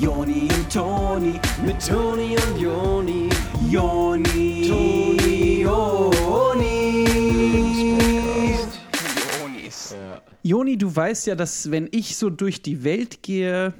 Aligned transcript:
Joni 0.00 0.48
und 0.54 0.72
Toni, 0.72 1.40
mit 1.64 1.86
Toni 1.86 2.36
und 2.36 2.60
Joni, 2.60 3.28
Joni, 3.70 4.68
Toni, 4.68 5.62
Joni. 5.62 6.24
Jonis. 9.40 9.94
Joni, 10.42 10.76
du 10.76 10.94
weißt 10.94 11.26
ja, 11.26 11.34
dass 11.34 11.70
wenn 11.70 11.88
ich 11.90 12.16
so 12.16 12.30
durch 12.30 12.62
die 12.62 12.84
Welt 12.84 13.22
gehe, 13.22 13.74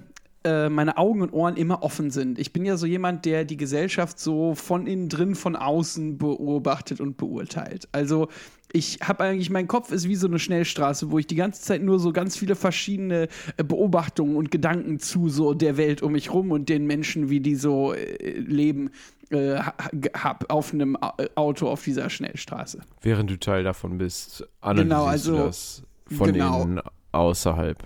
äh, 0.45 0.69
meine 0.69 0.97
Augen 0.99 1.23
und 1.23 1.33
Ohren 1.33 1.57
immer 1.57 1.83
offen 1.83 2.11
sind. 2.11 2.39
Ich 2.39 2.53
bin 2.53 2.65
ja 2.65 2.77
so 2.77 2.87
jemand, 2.87 3.25
der 3.25 3.45
die 3.45 3.57
Gesellschaft 3.57 4.19
so 4.19 4.55
von 4.55 4.87
innen 4.87 5.09
drin, 5.09 5.35
von 5.35 5.57
außen 5.57 6.19
beobachtet 6.19 7.01
und 7.01 7.17
beurteilt. 7.17 7.89
Also 7.93 8.29
ich 8.73 8.99
habe 9.03 9.25
eigentlich, 9.25 9.51
mein 9.51 9.69
Kopf 9.69 9.93
ist 9.93 10.09
wie 10.09 10.17
so 10.17 10.27
eine 10.27 10.39
Schnellstraße, 10.39 11.11
wo 11.11 11.19
ich 11.19 11.27
die 11.27 11.37
ganze 11.37 11.63
Zeit 11.63 11.83
nur 11.83 11.99
so 12.01 12.13
ganz 12.13 12.37
viele 12.37 12.57
verschiedene 12.57 13.29
äh, 13.57 13.65
Beobachtungen 13.65 14.37
und 14.37 14.51
Gedanken 14.51 14.99
zu 14.99 15.29
so 15.29 15.55
der 15.55 15.77
Welt 15.77 16.03
um 16.03 16.13
mich 16.13 16.33
rum 16.33 16.51
und 16.51 16.69
den 16.69 16.87
Menschen, 16.87 17.31
wie 17.31 17.41
die 17.41 17.55
so 17.55 17.95
äh, 17.95 18.39
leben, 18.39 18.91
äh, 19.31 19.55
ha- 19.57 19.75
hab 20.15 20.53
auf 20.53 20.73
einem 20.75 20.97
Au- 21.01 21.13
Auto 21.37 21.69
auf 21.69 21.85
dieser 21.85 22.11
Schnellstraße. 22.11 22.81
Während 23.01 23.31
du 23.31 23.39
Teil 23.39 23.63
davon 23.65 23.97
bist, 23.99 24.47
analysierst 24.61 24.91
Genau, 24.91 25.05
also- 25.07 25.37
du 25.37 25.43
das 25.45 25.83
von 26.19 26.33
genau. 26.33 26.63
innen 26.63 26.81
außerhalb. 27.13 27.79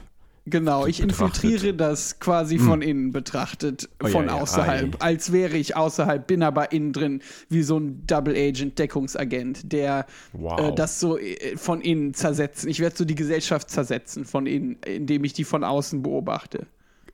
Genau, 0.50 0.86
ich 0.86 1.00
betrachtet. 1.00 1.42
infiltriere 1.44 1.74
das 1.74 2.18
quasi 2.20 2.58
von 2.58 2.82
innen 2.82 3.12
betrachtet, 3.12 3.88
Oh, 4.02 4.08
von 4.08 4.26
ja, 4.26 4.36
ja, 4.36 4.42
außerhalb, 4.42 4.94
ei. 4.96 5.06
als 5.06 5.32
wäre 5.32 5.56
ich 5.56 5.76
außerhalb, 5.76 6.26
bin 6.26 6.42
aber 6.42 6.72
innen 6.72 6.92
drin 6.92 7.22
wie 7.48 7.62
so 7.62 7.78
ein 7.78 8.06
Double 8.06 8.34
Agent 8.34 8.78
Deckungsagent, 8.78 9.72
der 9.72 10.06
Wow. 10.32 10.60
äh, 10.60 10.74
das 10.74 11.00
so 11.00 11.18
äh, 11.18 11.56
von 11.56 11.80
innen 11.80 12.14
zersetzen. 12.14 12.68
Ich 12.68 12.80
werde 12.80 12.96
so 12.96 13.04
die 13.04 13.14
Gesellschaft 13.14 13.70
zersetzen 13.70 14.24
von 14.24 14.46
innen, 14.46 14.76
indem 14.86 15.24
ich 15.24 15.32
die 15.32 15.44
von 15.44 15.64
außen 15.64 16.02
beobachte. 16.02 16.66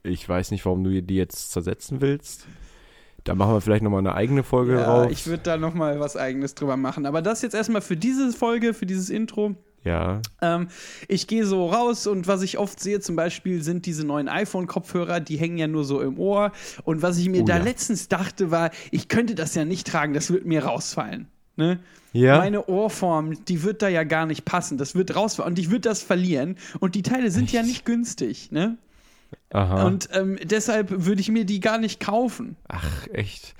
Ich 0.03 0.29
weiß 0.29 0.51
nicht, 0.51 0.65
warum 0.67 0.85
du 0.85 1.03
die 1.03 1.17
jetzt 1.17 1.53
zersetzen 1.53 2.01
willst. 2.01 2.47
Da 3.25 3.35
machen 3.35 3.55
wir 3.55 3.61
vielleicht 3.63 3.83
nochmal 3.83 4.01
eine 4.01 4.15
eigene 4.15 4.43
Folge 4.43 4.75
Ja, 4.75 4.85
drauf. 4.85 5.11
ich 5.11 5.27
würde 5.27 5.43
da 5.45 5.57
noch 5.57 5.73
mal 5.73 5.99
was 5.99 6.15
eigenes 6.15 6.55
drüber 6.55 6.77
machen, 6.77 7.07
aber 7.07 7.23
das 7.23 7.41
jetzt 7.41 7.55
erstmal 7.55 7.81
für 7.81 7.97
diese 7.97 8.31
Folge, 8.33 8.75
für 8.75 8.85
dieses 8.85 9.09
Intro. 9.09 9.55
Ja. 9.85 10.21
Ähm, 10.41 10.69
ich 11.09 11.27
gehe 11.27 11.45
so 11.47 11.67
raus 11.69 12.07
und 12.07 12.27
was 12.27 12.43
ich 12.43 12.59
oft 12.59 12.81
sehe 12.81 13.01
zum 13.01 13.17
Beispiel 13.17 13.63
sind 13.63 13.87
diese 13.87 14.07
neuen 14.07 14.29
iPhone-Kopfhörer, 14.29 15.21
die 15.21 15.37
hängen 15.37 15.59
ja 15.59 15.67
nur 15.67 15.85
so 15.85 16.01
im 16.01 16.19
Ohr. 16.19 16.53
Und 16.85 17.03
was 17.03 17.19
ich 17.19 17.29
mir 17.29 17.43
Oh 17.43 17.47
da 17.47 17.59
ja. 17.59 17.63
letztens 17.63 18.09
dachte, 18.09 18.51
war, 18.51 18.71
ich 18.91 19.09
könnte 19.09 19.35
das 19.35 19.55
ja 19.55 19.65
nicht 19.65 19.87
tragen, 19.87 20.15
das 20.15 20.31
wird 20.31 20.47
mir 20.47 20.65
rausfallen. 20.65 21.29
Ne? 21.57 21.79
Ja. 22.13 22.39
Meine 22.39 22.67
Ohrform, 22.67 23.45
die 23.45 23.63
wird 23.63 23.83
da 23.83 23.89
ja 23.89 24.05
gar 24.05 24.27
nicht 24.27 24.45
passen. 24.45 24.79
Das 24.79 24.95
wird 24.95 25.15
rausfallen 25.15 25.53
und 25.53 25.59
ich 25.59 25.71
würde 25.71 25.83
das 25.89 26.03
verlieren. 26.03 26.57
Und 26.81 26.95
die 26.95 27.03
Teile 27.03 27.31
sind 27.31 27.53
ja 27.53 27.63
nicht 27.63 27.85
günstig. 27.85 28.51
Ne? 28.51 28.79
Aha. 29.51 29.85
Und 29.85 30.09
ähm, 30.13 30.39
deshalb 30.43 30.91
würde 31.05 31.21
ich 31.21 31.29
mir 31.29 31.45
die 31.45 31.61
gar 31.61 31.79
nicht 31.79 32.01
kaufen. 32.01 32.57
Ach, 32.69 33.07
echt. 33.13 33.55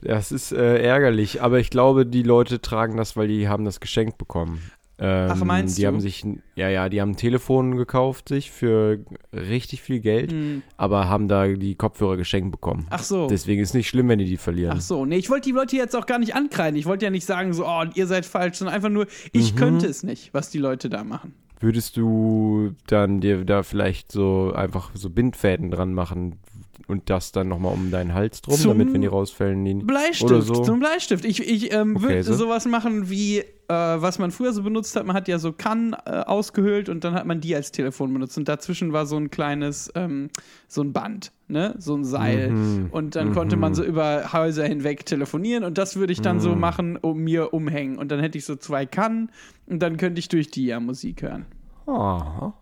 Das 0.00 0.30
ist 0.30 0.52
äh, 0.52 0.80
ärgerlich, 0.80 1.42
aber 1.42 1.58
ich 1.58 1.70
glaube, 1.70 2.06
die 2.06 2.22
Leute 2.22 2.60
tragen 2.60 2.96
das, 2.96 3.16
weil 3.16 3.28
die 3.28 3.48
haben 3.48 3.64
das 3.64 3.80
geschenkt 3.80 4.16
bekommen. 4.16 4.62
Ähm, 5.00 5.28
Ach, 5.32 5.44
meinst 5.44 5.78
die 5.78 5.82
du? 5.82 5.86
haben 5.88 6.00
sich, 6.00 6.24
ein- 6.24 6.42
ja, 6.56 6.68
ja, 6.68 6.88
die 6.88 7.00
haben 7.00 7.10
ein 7.10 7.16
Telefon 7.16 7.76
gekauft 7.76 8.28
sich 8.28 8.50
für 8.50 8.98
richtig 9.32 9.80
viel 9.80 10.00
Geld, 10.00 10.34
aber 10.76 11.08
haben 11.08 11.28
da 11.28 11.46
die 11.46 11.76
Kopfhörer 11.76 12.16
geschenkt 12.16 12.50
bekommen. 12.50 12.86
Ach 12.90 13.02
so. 13.04 13.28
Deswegen 13.28 13.62
ist 13.62 13.74
nicht 13.74 13.88
schlimm, 13.88 14.08
wenn 14.08 14.18
die 14.18 14.24
die 14.24 14.36
verlieren. 14.36 14.74
Ach 14.76 14.80
so, 14.80 15.06
nee, 15.06 15.16
ich 15.16 15.30
wollte 15.30 15.48
die 15.50 15.54
Leute 15.54 15.76
jetzt 15.76 15.94
auch 15.94 16.06
gar 16.06 16.18
nicht 16.18 16.34
ankreiden. 16.34 16.76
Ich 16.78 16.86
wollte 16.86 17.04
ja 17.04 17.10
nicht 17.12 17.26
sagen, 17.26 17.52
so, 17.52 17.64
oh, 17.64 17.84
ihr 17.94 18.06
seid 18.08 18.26
falsch, 18.26 18.56
sondern 18.58 18.74
einfach 18.74 18.88
nur, 18.90 19.04
Mhm. 19.04 19.08
ich 19.32 19.54
könnte 19.54 19.86
es 19.86 20.02
nicht, 20.02 20.34
was 20.34 20.50
die 20.50 20.58
Leute 20.58 20.88
da 20.88 21.04
machen. 21.04 21.32
Würdest 21.60 21.96
du 21.96 22.72
dann 22.86 23.20
dir 23.20 23.44
da 23.44 23.62
vielleicht 23.64 24.12
so 24.12 24.52
einfach 24.54 24.90
so 24.94 25.10
Bindfäden 25.10 25.70
dran 25.72 25.92
machen 25.92 26.36
und 26.86 27.10
das 27.10 27.32
dann 27.32 27.48
nochmal 27.48 27.74
um 27.74 27.90
deinen 27.90 28.14
Hals 28.14 28.40
drum, 28.40 28.54
Zum 28.56 28.68
damit 28.78 28.94
wenn 28.94 29.00
die 29.02 29.06
rausfällen, 29.08 29.64
die 29.64 29.74
Bleistift, 29.74 30.24
oder 30.30 30.42
so? 30.42 30.54
zum 30.62 30.78
Bleistift. 30.80 31.24
Ich, 31.24 31.40
ich 31.46 31.72
ähm, 31.72 31.96
Okay, 31.96 32.04
würde 32.08 32.22
so. 32.22 32.34
sowas 32.34 32.66
machen 32.66 33.10
wie, 33.10 33.38
äh, 33.40 33.44
was 33.68 34.18
man 34.18 34.30
früher 34.30 34.52
so 34.52 34.62
benutzt 34.62 34.96
hat. 34.96 35.04
Man 35.04 35.14
hat 35.14 35.28
ja 35.28 35.38
so 35.38 35.52
Kannen 35.52 35.92
äh, 36.06 36.10
ausgehöhlt 36.24 36.88
und 36.88 37.04
dann 37.04 37.12
hat 37.14 37.26
man 37.26 37.40
die 37.40 37.54
als 37.54 37.72
Telefon 37.72 38.12
benutzt. 38.14 38.38
Und 38.38 38.48
dazwischen 38.48 38.92
war 38.92 39.04
so 39.06 39.16
ein 39.16 39.30
kleines, 39.30 39.90
ähm, 39.96 40.30
so 40.66 40.82
ein 40.82 40.92
Band, 40.94 41.32
ne? 41.48 41.74
So 41.78 41.94
ein 41.94 42.04
Seil. 42.04 42.50
Mhm. 42.50 42.88
Und 42.90 43.16
dann 43.16 43.34
konnte 43.34 43.56
man 43.56 43.74
so 43.74 43.84
über 43.84 44.32
Häuser 44.32 44.64
hinweg 44.64 45.04
telefonieren 45.04 45.64
und 45.64 45.76
das 45.76 45.96
würde 45.96 46.12
ich 46.12 46.20
dann 46.22 46.36
Mhm. 46.36 46.40
so 46.40 46.54
machen, 46.56 46.96
um 46.96 47.18
mir 47.18 47.52
umhängen. 47.52 47.98
Und 47.98 48.10
dann 48.10 48.20
hätte 48.20 48.38
ich 48.38 48.44
so 48.46 48.56
zwei 48.56 48.86
Kannen 48.86 49.30
und 49.66 49.80
dann 49.82 49.96
könnte 49.98 50.20
ich 50.20 50.28
durch 50.28 50.50
die 50.50 50.66
ja 50.66 50.80
Musik 50.80 51.20
hören. 51.22 51.44
Aha. 51.86 52.54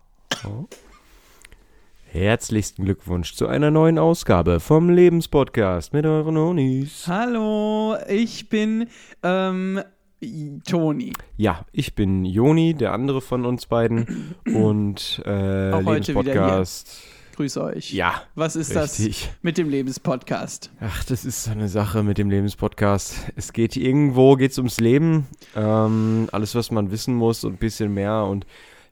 Oh. 0.45 0.65
Herzlichsten 2.11 2.85
Glückwunsch 2.85 3.33
zu 3.35 3.47
einer 3.47 3.69
neuen 3.69 3.99
Ausgabe 3.99 4.59
vom 4.59 4.89
Lebenspodcast 4.89 5.91
mit 5.93 6.05
euren 6.05 6.37
Honis. 6.37 7.05
Hallo, 7.05 7.95
ich 8.07 8.47
bin 8.47 8.87
ähm, 9.23 9.81
Toni. 10.65 11.11
Ja, 11.35 11.65
ich 11.73 11.95
bin 11.95 12.23
Joni, 12.23 12.73
der 12.73 12.93
andere 12.93 13.19
von 13.21 13.45
uns 13.45 13.65
beiden 13.65 14.35
und 14.45 15.21
äh, 15.25 15.71
Auch 15.73 15.81
Lebenspodcast. 15.81 17.01
Grüß 17.35 17.57
euch. 17.57 17.93
Ja, 17.93 18.23
Was 18.35 18.55
ist 18.55 18.75
richtig. 18.75 19.25
das 19.25 19.29
mit 19.43 19.57
dem 19.59 19.69
Lebenspodcast? 19.69 20.71
Ach, 20.79 21.03
das 21.03 21.23
ist 21.25 21.43
so 21.43 21.51
eine 21.51 21.67
Sache 21.67 22.01
mit 22.03 22.17
dem 22.17 22.31
Lebenspodcast. 22.31 23.15
Es 23.35 23.53
geht 23.53 23.75
irgendwo, 23.75 24.35
geht's 24.37 24.57
ums 24.57 24.79
Leben. 24.79 25.27
Ähm, 25.55 26.29
alles, 26.31 26.55
was 26.55 26.71
man 26.71 26.89
wissen 26.89 27.13
muss 27.13 27.43
und 27.43 27.53
ein 27.53 27.57
bisschen 27.57 27.93
mehr. 27.93 28.23
Und 28.23 28.47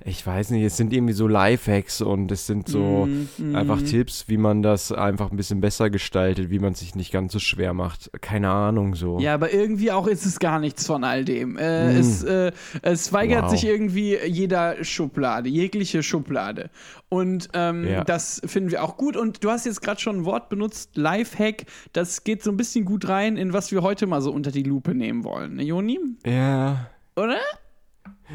ich 0.07 0.25
weiß 0.25 0.51
nicht, 0.51 0.63
es 0.63 0.77
sind 0.77 0.93
irgendwie 0.93 1.13
so 1.13 1.27
Lifehacks 1.27 1.99
und 2.01 2.31
es 2.31 2.45
sind 2.45 2.67
so 2.69 3.07
Mm, 3.39 3.55
einfach 3.55 3.81
Tipps, 3.81 4.25
wie 4.27 4.37
man 4.37 4.61
das 4.61 4.91
einfach 4.91 5.31
ein 5.31 5.37
bisschen 5.37 5.61
besser 5.61 5.89
gestaltet, 5.89 6.51
wie 6.51 6.59
man 6.59 6.75
sich 6.75 6.93
nicht 6.93 7.11
ganz 7.11 7.33
so 7.33 7.39
schwer 7.39 7.73
macht. 7.73 8.11
Keine 8.21 8.49
Ahnung 8.51 8.93
so. 8.93 9.19
Ja, 9.19 9.33
aber 9.33 9.51
irgendwie 9.51 9.91
auch 9.91 10.05
ist 10.07 10.25
es 10.25 10.37
gar 10.39 10.59
nichts 10.59 10.85
von 10.85 11.03
all 11.03 11.25
dem. 11.25 11.57
Äh, 11.57 11.97
es, 11.97 12.23
äh, 12.23 12.51
es 12.83 13.11
weigert 13.13 13.45
Wow. 13.45 13.51
sich 13.51 13.65
irgendwie 13.65 14.15
jeder 14.27 14.83
Schublade, 14.83 15.49
jegliche 15.49 16.03
Schublade. 16.03 16.69
Und 17.09 17.49
ähm, 17.53 17.87
Ja. 17.87 18.03
das 18.03 18.41
finden 18.45 18.69
wir 18.71 18.83
auch 18.83 18.97
gut. 18.97 19.17
Und 19.17 19.43
du 19.43 19.49
hast 19.49 19.65
jetzt 19.65 19.81
gerade 19.81 19.99
schon 19.99 20.17
ein 20.17 20.25
Wort 20.25 20.49
benutzt, 20.49 20.91
Lifehack. 20.97 21.65
Das 21.93 22.23
geht 22.23 22.43
so 22.43 22.51
ein 22.51 22.57
bisschen 22.57 22.85
gut 22.85 23.07
rein 23.07 23.37
in 23.37 23.53
was 23.53 23.71
wir 23.71 23.81
heute 23.81 24.05
mal 24.05 24.21
so 24.21 24.31
unter 24.31 24.51
die 24.51 24.63
Lupe 24.63 24.93
nehmen 24.93 25.23
wollen. 25.23 25.55
Ne, 25.55 25.63
Joni? 25.63 25.99
Ja. 26.25 26.91
Oder? 27.15 27.37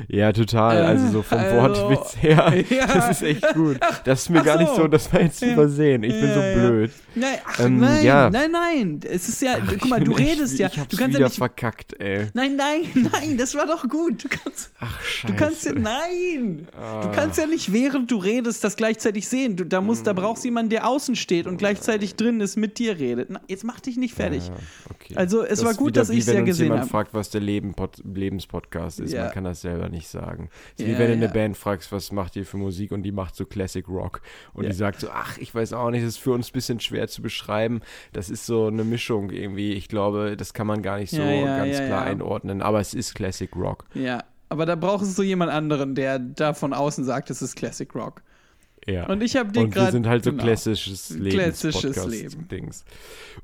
Ja, 0.08 0.32
total. 0.32 0.76
Äh, 0.76 0.86
also 0.86 1.08
so 1.08 1.22
vom 1.22 1.38
also- 1.38 1.56
Wortwitz 1.56 2.16
her. 2.22 2.52
Ja. 2.70 2.86
Das 2.86 3.10
ist 3.10 3.22
echt 3.22 3.54
gut. 3.54 3.78
Das 4.04 4.22
ist 4.22 4.30
mir 4.30 4.40
ach 4.40 4.44
gar 4.44 4.58
nicht 4.58 4.68
so. 4.70 4.82
so, 4.82 4.88
das 4.88 5.12
war 5.12 5.20
jetzt 5.22 5.40
Ja. 5.42 5.52
übersehen. 5.52 6.02
Ich 6.04 6.12
bin 6.12 6.28
Ja, 6.28 6.34
so 6.34 6.40
ja. 6.40 6.54
blöd. 6.68 6.90
Nein, 7.16 7.38
ach, 7.44 7.58
Ähm, 7.60 7.78
nein, 7.80 8.04
ja. 8.04 8.30
nein, 8.30 8.50
nein. 8.52 9.00
Es 9.02 9.28
ist 9.28 9.42
ja, 9.42 9.56
guck 9.58 9.76
Ich 9.76 9.84
mal, 9.90 9.98
du 10.00 10.14
bin 10.14 10.24
echt- 10.26 10.38
redest 10.38 10.58
ja. 10.58 10.68
Ich 10.68 10.78
hab's 10.78 10.88
Du 10.88 10.96
kannst 10.96 11.14
ja 11.14 11.18
wieder 11.18 11.28
nicht. 11.28 11.38
verkackt, 11.38 12.00
ey. 12.00 12.26
Nein, 12.34 12.54
nein, 12.56 12.82
nein, 13.12 13.36
das 13.36 13.54
war 13.56 13.66
doch 13.66 13.88
gut. 13.88 14.22
Du 14.24 14.28
kannst. 14.28 14.70
Ach, 14.78 15.00
scheiße. 15.02 15.26
Du 15.34 15.38
kannst 15.38 15.64
ja, 15.66 15.72
nein! 15.72 16.68
Ah. 16.80 17.00
Du 17.02 17.10
kannst 17.10 17.38
ja 17.38 17.46
nicht, 17.46 17.72
während 17.72 18.10
du 18.10 18.16
redest, 18.18 18.62
das 18.62 18.76
gleichzeitig 18.76 19.26
sehen. 19.28 19.56
Du, 19.56 19.64
da, 19.64 19.80
musst, 19.80 20.06
da 20.06 20.12
brauchst 20.12 20.44
du 20.44 20.48
jemanden, 20.48 20.70
der 20.70 20.86
außen 20.86 21.16
steht 21.16 21.46
und 21.46 21.56
gleichzeitig 21.56 22.14
drin 22.14 22.40
ist, 22.40 22.56
mit 22.56 22.78
dir 22.78 22.98
redet. 22.98 23.30
Na, 23.30 23.40
jetzt 23.48 23.64
mach 23.64 23.80
dich 23.80 23.96
nicht 23.96 24.14
fertig. 24.14 24.46
Ja, 24.46 24.54
okay. 24.90 25.14
Also, 25.16 25.42
es 25.42 25.48
Das 25.60 25.64
war 25.64 25.74
gut, 25.74 25.96
dass 25.96 26.10
ich's 26.10 26.26
wenn 26.28 26.36
ja 26.36 26.40
gesehen 26.42 26.64
jemand 26.66 26.82
habe. 26.82 26.90
fragt, 26.90 27.12
was 27.14 27.30
der 27.30 27.40
Leben 27.40 27.74
Lebenspodcast 28.04 29.00
ist. 29.00 29.12
Ja. 29.12 29.24
Man 29.24 29.32
kann 29.32 29.44
das 29.44 29.60
selber 29.60 29.79
nicht 29.88 30.08
sagen. 30.08 30.50
Es 30.76 30.80
ist 30.84 30.88
Ja, 30.88 30.94
wie 30.94 30.98
wenn 30.98 31.06
du 31.08 31.12
eine 31.14 31.26
ja. 31.26 31.32
Band 31.32 31.56
fragst, 31.56 31.90
was 31.92 32.12
macht 32.12 32.36
ihr 32.36 32.44
für 32.44 32.56
Musik 32.56 32.92
und 32.92 33.02
die 33.02 33.12
macht 33.12 33.34
so 33.34 33.44
Classic 33.46 33.86
Rock. 33.88 34.20
Und 34.52 34.64
Ja. 34.64 34.70
die 34.70 34.76
sagt 34.76 35.00
so, 35.00 35.08
ach, 35.10 35.38
ich 35.38 35.54
weiß 35.54 35.72
auch 35.72 35.90
nicht, 35.90 36.02
das 36.02 36.10
ist 36.10 36.18
für 36.18 36.32
uns 36.32 36.50
ein 36.50 36.52
bisschen 36.52 36.80
schwer 36.80 37.08
zu 37.08 37.22
beschreiben. 37.22 37.80
Das 38.12 38.30
ist 38.30 38.46
so 38.46 38.66
eine 38.66 38.84
Mischung 38.84 39.30
irgendwie. 39.30 39.72
Ich 39.72 39.88
glaube, 39.88 40.36
das 40.36 40.52
kann 40.54 40.66
man 40.66 40.82
gar 40.82 40.98
nicht 40.98 41.10
so 41.10 41.18
ganz 41.22 41.76
klar 41.78 42.02
einordnen. 42.04 42.62
Aber 42.62 42.80
es 42.80 42.94
ist 42.94 43.14
Classic 43.14 43.54
Rock. 43.56 43.86
Ja, 43.94 44.24
aber 44.48 44.66
da 44.66 44.74
brauchst 44.74 45.06
du 45.06 45.10
so 45.12 45.22
jemand 45.22 45.50
anderen, 45.52 45.94
der 45.94 46.18
da 46.18 46.54
von 46.54 46.72
außen 46.72 47.04
sagt, 47.04 47.30
es 47.30 47.40
ist 47.42 47.56
Classic 47.56 47.92
Rock. 47.94 48.22
Ja. 48.86 49.06
Und 49.06 49.22
ich 49.22 49.36
habe 49.36 49.52
dir 49.52 49.60
Und 49.60 49.74
wir 49.74 49.82
gerade. 49.82 49.92
sind 49.92 50.06
halt 50.06 50.24
so 50.24 50.30
genau. 50.30 50.44
klassisches 50.44 51.10
Leben. 51.10 51.38
Klassisches 51.38 52.06
Leben. 52.06 52.48
Dings. 52.48 52.84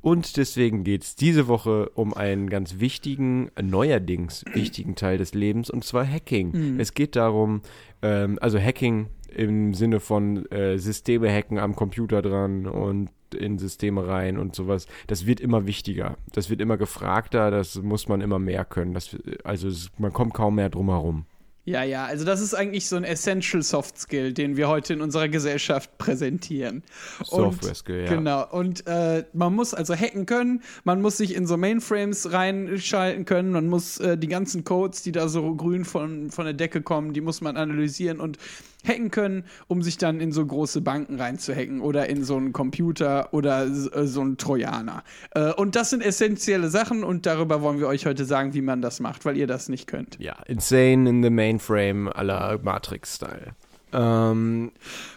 Und 0.01 0.37
deswegen 0.37 0.83
geht 0.83 1.03
es 1.03 1.17
diese 1.17 1.47
Woche 1.49 1.91
um 1.91 2.15
einen 2.15 2.49
ganz 2.49 2.79
wichtigen, 2.81 3.51
neuerdings 3.61 4.45
wichtigen 4.53 4.95
Teil 4.95 5.19
des 5.19 5.35
Lebens, 5.35 5.71
und 5.71 5.85
zwar 5.85 6.09
Hacking. 6.09 6.53
Mhm. 6.75 6.81
Es 6.81 6.95
geht 6.95 7.17
darum, 7.17 7.61
ähm, 8.03 8.39
also 8.41 8.59
Hacking 8.59 9.09
im 9.35 9.75
Sinne 9.75 10.01
von 10.01 10.47
äh, 10.51 10.79
Systeme 10.79 11.31
hacken 11.31 11.59
am 11.59 11.77
Computer 11.77 12.23
dran 12.23 12.67
und 12.67 13.11
in 13.35 13.59
Systeme 13.59 14.07
rein 14.07 14.39
und 14.39 14.55
sowas. 14.55 14.87
Das 15.09 15.27
wird 15.27 15.41
immer 15.41 15.67
wichtiger. 15.67 16.17
Das 16.33 16.49
wird 16.49 16.61
immer 16.61 16.77
gefragter, 16.77 17.51
das 17.51 17.77
muss 17.83 18.09
man 18.09 18.21
immer 18.21 18.39
mehr 18.39 18.65
können. 18.65 18.95
Das, 18.95 19.17
also 19.45 19.69
es, 19.69 19.91
man 19.99 20.13
kommt 20.13 20.33
kaum 20.33 20.55
mehr 20.55 20.71
drum 20.71 20.89
herum. 20.89 21.27
Ja, 21.67 21.83
ja, 21.83 22.05
also 22.05 22.25
das 22.25 22.41
ist 22.41 22.55
eigentlich 22.55 22.87
so 22.87 22.95
ein 22.95 23.03
Essential 23.03 23.61
Soft 23.61 23.99
Skill, 23.99 24.33
den 24.33 24.57
wir 24.57 24.69
heute 24.69 24.93
in 24.93 25.01
unserer 25.01 25.29
Gesellschaft 25.29 25.99
präsentieren. 25.99 26.85
Software 27.25 27.75
Skill, 27.75 28.05
ja. 28.05 28.15
Genau, 28.15 28.47
und 28.53 28.87
äh, 28.87 29.25
man 29.33 29.53
muss 29.53 29.75
also 29.75 29.93
hacken 29.93 30.27
können, 30.27 30.63
man 30.85 31.03
muss 31.03 31.17
sich 31.17 31.35
in 31.35 31.45
so 31.49 31.57
Mainframes 31.57 32.33
reinschalten 32.33 33.25
können, 33.25 33.51
man 33.51 33.67
muss 33.67 33.99
äh, 33.99 34.17
die 34.17 34.29
ganzen 34.29 34.63
Codes, 34.63 35.03
die 35.03 35.11
da 35.11 35.27
so 35.27 35.57
grün 35.57 35.85
von, 35.85 36.31
von 36.31 36.45
der 36.45 36.55
Decke 36.55 36.83
kommen, 36.83 37.13
die 37.13 37.21
muss 37.21 37.41
man 37.41 37.57
analysieren 37.57 38.21
und 38.21 38.39
hacken 38.87 39.11
können, 39.11 39.45
um 39.69 39.83
sich 39.83 39.99
dann 39.99 40.21
in 40.21 40.33
so 40.33 40.45
große 40.45 40.81
Banken 40.81 41.21
reinzuhacken 41.21 41.81
oder 41.81 42.09
in 42.09 42.25
so 42.25 42.37
einen 42.37 42.53
Computer 42.53 43.33
oder 43.33 43.67
äh, 43.67 44.07
so 44.07 44.21
einen 44.21 44.37
Trojaner. 44.37 45.03
Äh, 45.33 45.53
und 45.53 45.77
das 45.77 45.91
sind 45.91 46.03
essentielle 46.03 46.69
Sachen 46.69 47.05
und 47.05 47.27
darüber 47.27 47.63
wollen 47.63 47.79
wir 47.79 47.89
euch 47.89 48.07
heute 48.07 48.25
sagen, 48.25 48.55
wie 48.55 48.63
man 48.63 48.83
das 48.83 49.01
macht, 49.01 49.25
weil 49.25 49.37
ihr 49.37 49.47
das 49.47 49.69
nicht 49.69 49.87
könnt. 49.87 50.19
Ja, 50.19 50.37
insane 50.47 51.09
in 51.09 51.23
the 51.23 51.31
mainframe 51.31 52.09
à 52.09 52.23
la 52.23 52.59
Matrix-Style. 52.63 53.55
Ähm, 53.93 54.73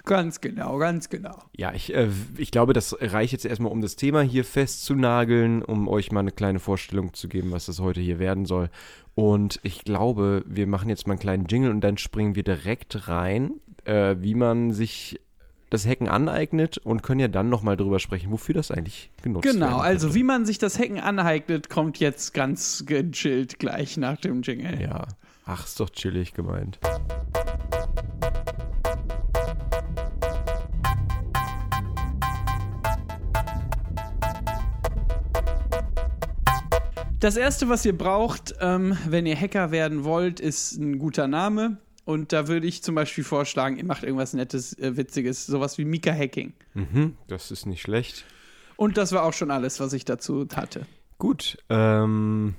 Ganz 0.06 0.42
genau, 0.42 0.78
ganz 0.78 1.10
genau. 1.10 1.36
ja, 1.58 1.74
ich, 1.74 1.94
äh, 1.94 2.08
ich 2.38 2.52
glaube, 2.52 2.74
das 2.74 2.96
reicht 3.00 3.34
jetzt 3.34 3.46
erstmal, 3.46 3.72
um 3.72 3.82
das 3.82 3.96
Thema 3.96 4.22
hier 4.22 4.46
festzunageln, 4.46 5.64
um 5.64 5.88
euch 5.88 6.12
mal 6.12 6.22
eine 6.22 6.32
kleine 6.32 6.60
Vorstellung 6.60 7.14
zu 7.14 7.28
geben, 7.28 7.52
was 7.52 7.66
das 7.66 7.80
heute 7.80 8.00
hier 8.00 8.20
werden 8.20 8.46
soll. 8.46 8.70
Und 9.20 9.60
ich 9.64 9.84
glaube, 9.84 10.44
wir 10.46 10.68
machen 10.68 10.90
jetzt 10.90 11.08
mal 11.08 11.14
einen 11.14 11.20
kleinen 11.20 11.46
Jingle 11.46 11.72
und 11.72 11.82
dann 11.82 11.98
springen 11.98 12.36
wir 12.36 12.44
direkt 12.44 13.08
rein, 13.08 13.52
äh, 13.86 14.16
wie 14.20 14.36
man 14.36 14.72
sich 14.72 15.20
das 15.70 15.86
Hacken 15.86 16.08
aneignet 16.08 16.78
und 16.78 17.04
können 17.04 17.20
ja 17.20 17.28
dann 17.28 17.50
nochmal 17.50 17.78
drüber 17.78 18.00
sprechen, 18.00 18.32
wofür 18.32 18.56
das 18.56 18.72
eigentlich 18.72 19.12
genutzt 19.22 19.46
wird. 19.46 19.56
Genau, 19.56 19.78
also 19.78 20.16
wie 20.16 20.24
man 20.24 20.46
sich 20.46 20.58
das 20.58 20.80
Hacken 20.80 21.00
aneignet, 21.00 21.70
kommt 21.70 22.00
jetzt 22.00 22.34
ganz 22.34 22.86
gechillt 22.88 23.60
gleich 23.60 23.98
nach 23.98 24.18
dem 24.18 24.42
Jingle. 24.42 24.82
Ja, 24.82 25.08
ach, 25.46 25.66
ist 25.66 25.80
doch 25.80 25.90
chillig 25.90 26.34
gemeint. 26.34 26.80
Das 37.20 37.36
erste, 37.36 37.68
was 37.68 37.86
ihr 37.86 37.98
braucht, 37.98 38.56
ähm, 38.62 38.98
wenn 39.08 39.26
ihr 39.26 39.36
Hacker 39.36 39.72
werden 39.72 40.04
wollt, 40.06 40.40
ist 40.40 40.78
ein 40.78 41.00
guter 41.00 41.28
Name. 41.28 41.78
Und 42.06 42.32
da 42.34 42.48
würde 42.48 42.66
ich 42.66 42.82
zum 42.82 42.96
Beispiel 42.96 43.24
vorschlagen, 43.24 43.78
ihr 43.78 43.84
macht 43.86 44.04
irgendwas 44.04 44.34
Nettes, 44.34 44.74
äh, 44.80 44.96
Witziges, 44.98 45.46
sowas 45.46 45.78
wie 45.78 45.86
Mika 45.86 46.12
Hacking. 46.14 46.54
Mhm, 46.74 47.16
das 47.28 47.52
ist 47.52 47.66
nicht 47.66 47.82
schlecht. 47.82 48.26
Und 48.78 48.98
das 48.98 49.12
war 49.12 49.24
auch 49.24 49.34
schon 49.34 49.52
alles, 49.52 49.80
was 49.80 49.94
ich 49.94 50.06
dazu 50.06 50.48
hatte. 50.56 50.86
Gut, 51.18 51.58
ähm, 51.70 52.56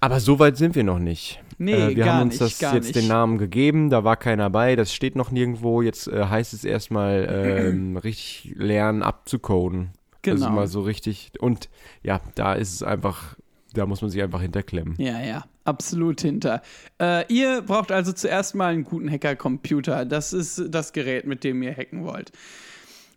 aber 0.00 0.18
so 0.18 0.38
weit 0.38 0.56
sind 0.56 0.74
wir 0.74 0.82
noch 0.82 0.98
nicht. 0.98 1.42
Nee, 1.58 1.74
äh, 1.74 1.96
wir 1.96 2.10
haben 2.10 2.22
uns 2.22 2.40
nicht, 2.40 2.62
das 2.62 2.72
jetzt 2.72 2.84
nicht. 2.86 2.96
den 2.96 3.06
Namen 3.08 3.36
gegeben, 3.36 3.90
da 3.90 4.02
war 4.02 4.16
keiner 4.16 4.48
bei, 4.48 4.74
das 4.74 4.94
steht 4.94 5.14
noch 5.14 5.30
nirgendwo. 5.30 5.82
Jetzt 5.82 6.08
äh, 6.08 6.24
heißt 6.24 6.54
es 6.54 6.64
erstmal 6.64 7.28
ähm, 7.30 7.96
richtig 8.02 8.54
lernen 8.56 9.02
abzucoden. 9.02 9.90
Also 10.26 10.44
Genau. 10.46 10.50
mal 10.56 10.66
so 10.66 10.80
richtig. 10.82 11.32
Und 11.38 11.68
ja, 12.02 12.20
da 12.34 12.54
ist 12.54 12.72
es 12.74 12.82
einfach, 12.82 13.36
da 13.74 13.86
muss 13.86 14.02
man 14.02 14.10
sich 14.10 14.22
einfach 14.22 14.40
hinterklemmen. 14.40 14.94
Ja, 14.98 15.20
ja, 15.20 15.44
absolut 15.64 16.20
hinter. 16.20 16.62
Äh, 17.00 17.32
ihr 17.32 17.62
braucht 17.62 17.92
also 17.92 18.12
zuerst 18.12 18.54
mal 18.54 18.72
einen 18.72 18.84
guten 18.84 19.10
Hacker-Computer. 19.10 20.04
Das 20.04 20.32
ist 20.32 20.62
das 20.68 20.92
Gerät, 20.92 21.26
mit 21.26 21.44
dem 21.44 21.62
ihr 21.62 21.74
hacken 21.74 22.04
wollt. 22.04 22.32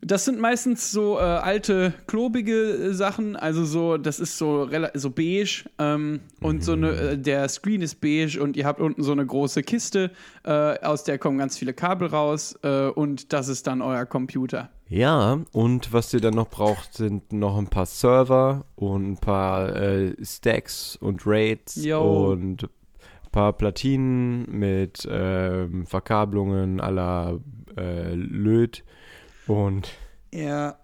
Das 0.05 0.25
sind 0.25 0.39
meistens 0.39 0.91
so 0.91 1.17
äh, 1.17 1.21
alte, 1.21 1.93
klobige 2.07 2.53
äh, 2.53 2.93
Sachen, 2.93 3.35
also 3.35 3.63
so, 3.65 3.97
das 3.97 4.19
ist 4.19 4.37
so, 4.37 4.69
so 4.93 5.09
beige 5.09 5.65
ähm, 5.79 6.19
und 6.41 6.63
so 6.63 6.73
eine, 6.73 6.91
äh, 6.91 7.17
der 7.17 7.47
Screen 7.49 7.81
ist 7.81 8.01
beige 8.01 8.41
und 8.41 8.57
ihr 8.57 8.65
habt 8.65 8.79
unten 8.79 9.03
so 9.03 9.11
eine 9.11 9.25
große 9.25 9.63
Kiste, 9.63 10.11
äh, 10.43 10.79
aus 10.79 11.03
der 11.03 11.17
kommen 11.17 11.37
ganz 11.37 11.57
viele 11.57 11.73
Kabel 11.73 12.09
raus 12.09 12.57
äh, 12.63 12.87
und 12.87 13.33
das 13.33 13.47
ist 13.47 13.67
dann 13.67 13.81
euer 13.81 14.05
Computer. 14.05 14.69
Ja, 14.89 15.39
und 15.53 15.93
was 15.93 16.13
ihr 16.13 16.21
dann 16.21 16.35
noch 16.35 16.49
braucht, 16.49 16.93
sind 16.93 17.33
noch 17.33 17.57
ein 17.57 17.67
paar 17.67 17.85
Server 17.85 18.65
und 18.75 19.13
ein 19.13 19.17
paar 19.17 19.75
äh, 19.75 20.13
Stacks 20.23 20.95
und 20.97 21.25
Raids 21.25 21.83
Jo. 21.83 22.31
und 22.31 22.63
ein 22.63 23.31
paar 23.31 23.53
Platinen 23.53 24.45
mit 24.51 25.07
ähm, 25.09 25.85
Verkabelungen 25.87 26.79
äh, 26.79 28.13
Löt 28.13 28.83
und 29.47 29.89
Ja, 30.33 30.77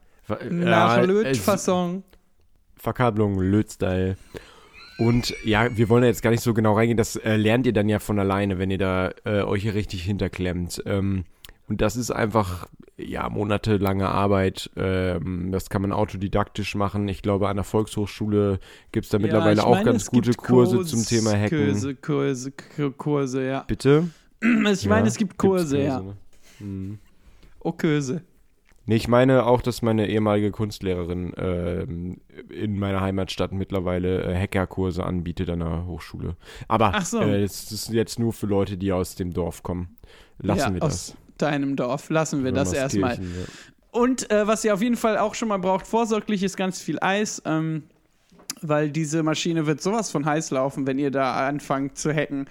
nach 0.49 0.97
äh, 0.99 1.05
Lötfassung. 1.05 2.03
Verkabelung, 2.75 3.39
Lötstyle. 3.39 4.15
Und 4.97 5.33
ja, 5.45 5.75
wir 5.77 5.87
wollen 5.89 6.01
da 6.01 6.07
jetzt 6.07 6.21
gar 6.21 6.29
nicht 6.31 6.43
so 6.43 6.53
genau 6.53 6.73
reingehen, 6.75 6.97
das 6.97 7.15
äh, 7.15 7.35
lernt 7.37 7.65
ihr 7.65 7.73
dann 7.73 7.87
ja 7.87 7.99
von 7.99 8.19
alleine, 8.19 8.59
wenn 8.59 8.69
ihr 8.69 8.77
da 8.77 9.11
äh, 9.25 9.41
euch 9.43 9.61
hier 9.63 9.73
richtig 9.73 10.03
hinterklemmt. 10.03 10.81
Ähm, 10.85 11.23
und 11.69 11.81
das 11.81 11.95
ist 11.95 12.11
einfach, 12.11 12.67
ja, 12.97 13.29
monatelange 13.29 14.09
Arbeit. 14.09 14.69
Ähm, 14.75 15.51
das 15.51 15.69
kann 15.69 15.83
man 15.83 15.91
autodidaktisch 15.93 16.75
machen. 16.75 17.07
Ich 17.07 17.21
glaube, 17.21 17.47
an 17.47 17.55
der 17.57 17.63
Volkshochschule 17.63 18.59
gibt 18.91 19.05
es 19.05 19.09
da 19.11 19.19
mittlerweile 19.19 19.59
ich 19.61 19.65
auch 19.65 19.71
meine, 19.71 19.85
ganz 19.85 20.09
gute 20.09 20.33
Kurse 20.33 20.77
Kurs- 20.77 20.89
zum 20.89 21.05
Thema 21.05 21.31
Hacken. 21.31 21.67
Kurse, 21.67 21.95
Kurse, 21.95 22.51
Kurse, 22.97 23.45
ja. 23.47 23.63
Bitte? 23.67 24.09
Ich 24.41 24.85
meine, 24.87 25.01
Ja, 25.01 25.07
es 25.07 25.17
gibt 25.17 25.31
gibt's 25.31 25.37
Kurse, 25.37 25.81
ja. 25.81 25.99
ne? 26.01 26.17
Mhm. 26.59 26.99
Oh, 27.59 27.71
Kurse. 27.73 28.21
Nee, 28.89 28.95
ich 28.95 29.07
meine 29.07 29.45
auch, 29.45 29.61
dass 29.61 29.83
meine 29.83 30.09
ehemalige 30.09 30.49
Kunstlehrerin 30.49 31.31
ähm, 31.37 32.21
in 32.49 32.79
meiner 32.79 33.01
Heimatstadt 33.01 33.51
mittlerweile 33.51 34.23
äh, 34.23 34.35
Hackerkurse 34.35 35.03
anbietet 35.03 35.47
an 35.51 35.59
der 35.59 35.85
Hochschule. 35.85 36.35
Aber 36.67 36.99
so. 37.01 37.21
äh, 37.21 37.43
es 37.43 37.71
ist 37.71 37.89
jetzt 37.89 38.17
nur 38.17 38.33
für 38.33 38.47
Leute, 38.47 38.77
die 38.77 38.91
aus 38.91 39.13
dem 39.13 39.31
Dorf 39.31 39.61
kommen. 39.61 39.95
Lassen 40.39 40.59
ja, 40.59 40.73
wir 40.73 40.79
das. 40.79 41.11
aus 41.11 41.17
deinem 41.37 41.75
Dorf. 41.75 42.09
Lassen 42.09 42.43
wir 42.43 42.51
das 42.51 42.73
erstmal. 42.73 43.19
Würmerskirchen, 43.19 43.53
Und 43.91 44.31
äh, 44.31 44.47
was 44.47 44.65
ihr 44.65 44.73
auf 44.73 44.81
jeden 44.81 44.97
Fall 44.97 45.19
auch 45.19 45.35
schon 45.35 45.49
mal 45.49 45.59
braucht, 45.59 45.85
vorsorglich 45.85 46.41
ist 46.41 46.57
ganz 46.57 46.81
viel 46.81 46.97
Eis, 46.99 47.43
ähm, 47.45 47.83
weil 48.63 48.89
diese 48.89 49.21
Maschine 49.21 49.67
wird 49.67 49.83
sowas 49.83 50.09
von 50.09 50.25
heiß 50.25 50.49
laufen, 50.49 50.87
wenn 50.87 50.97
ihr 50.97 51.11
da 51.11 51.47
anfangt 51.47 51.95
zu 51.99 52.11
hacken, 52.11 52.47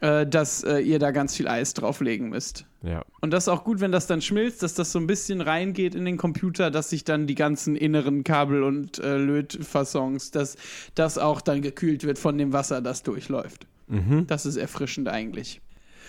äh, 0.00 0.26
dass 0.26 0.62
äh, 0.64 0.78
ihr 0.78 0.98
da 0.98 1.10
ganz 1.10 1.36
viel 1.36 1.48
Eis 1.48 1.74
drauflegen 1.74 2.30
müsst. 2.30 2.66
Ja. 2.82 3.04
Und 3.20 3.32
das 3.32 3.44
ist 3.44 3.48
auch 3.48 3.64
gut, 3.64 3.80
wenn 3.80 3.92
das 3.92 4.06
dann 4.06 4.22
schmilzt, 4.22 4.62
dass 4.62 4.74
das 4.74 4.92
so 4.92 4.98
ein 4.98 5.06
bisschen 5.06 5.40
reingeht 5.40 5.94
in 5.94 6.04
den 6.04 6.16
Computer, 6.16 6.70
dass 6.70 6.90
sich 6.90 7.04
dann 7.04 7.26
die 7.26 7.34
ganzen 7.34 7.76
inneren 7.76 8.24
Kabel 8.24 8.62
und 8.62 8.98
äh, 8.98 9.16
Lötfassons, 9.16 10.30
dass 10.30 10.56
das 10.94 11.18
auch 11.18 11.40
dann 11.40 11.62
gekühlt 11.62 12.04
wird 12.04 12.18
von 12.18 12.38
dem 12.38 12.52
Wasser, 12.52 12.80
das 12.80 13.02
durchläuft. 13.02 13.66
Mhm. 13.88 14.26
Das 14.26 14.46
ist 14.46 14.56
erfrischend 14.56 15.08
eigentlich. 15.08 15.60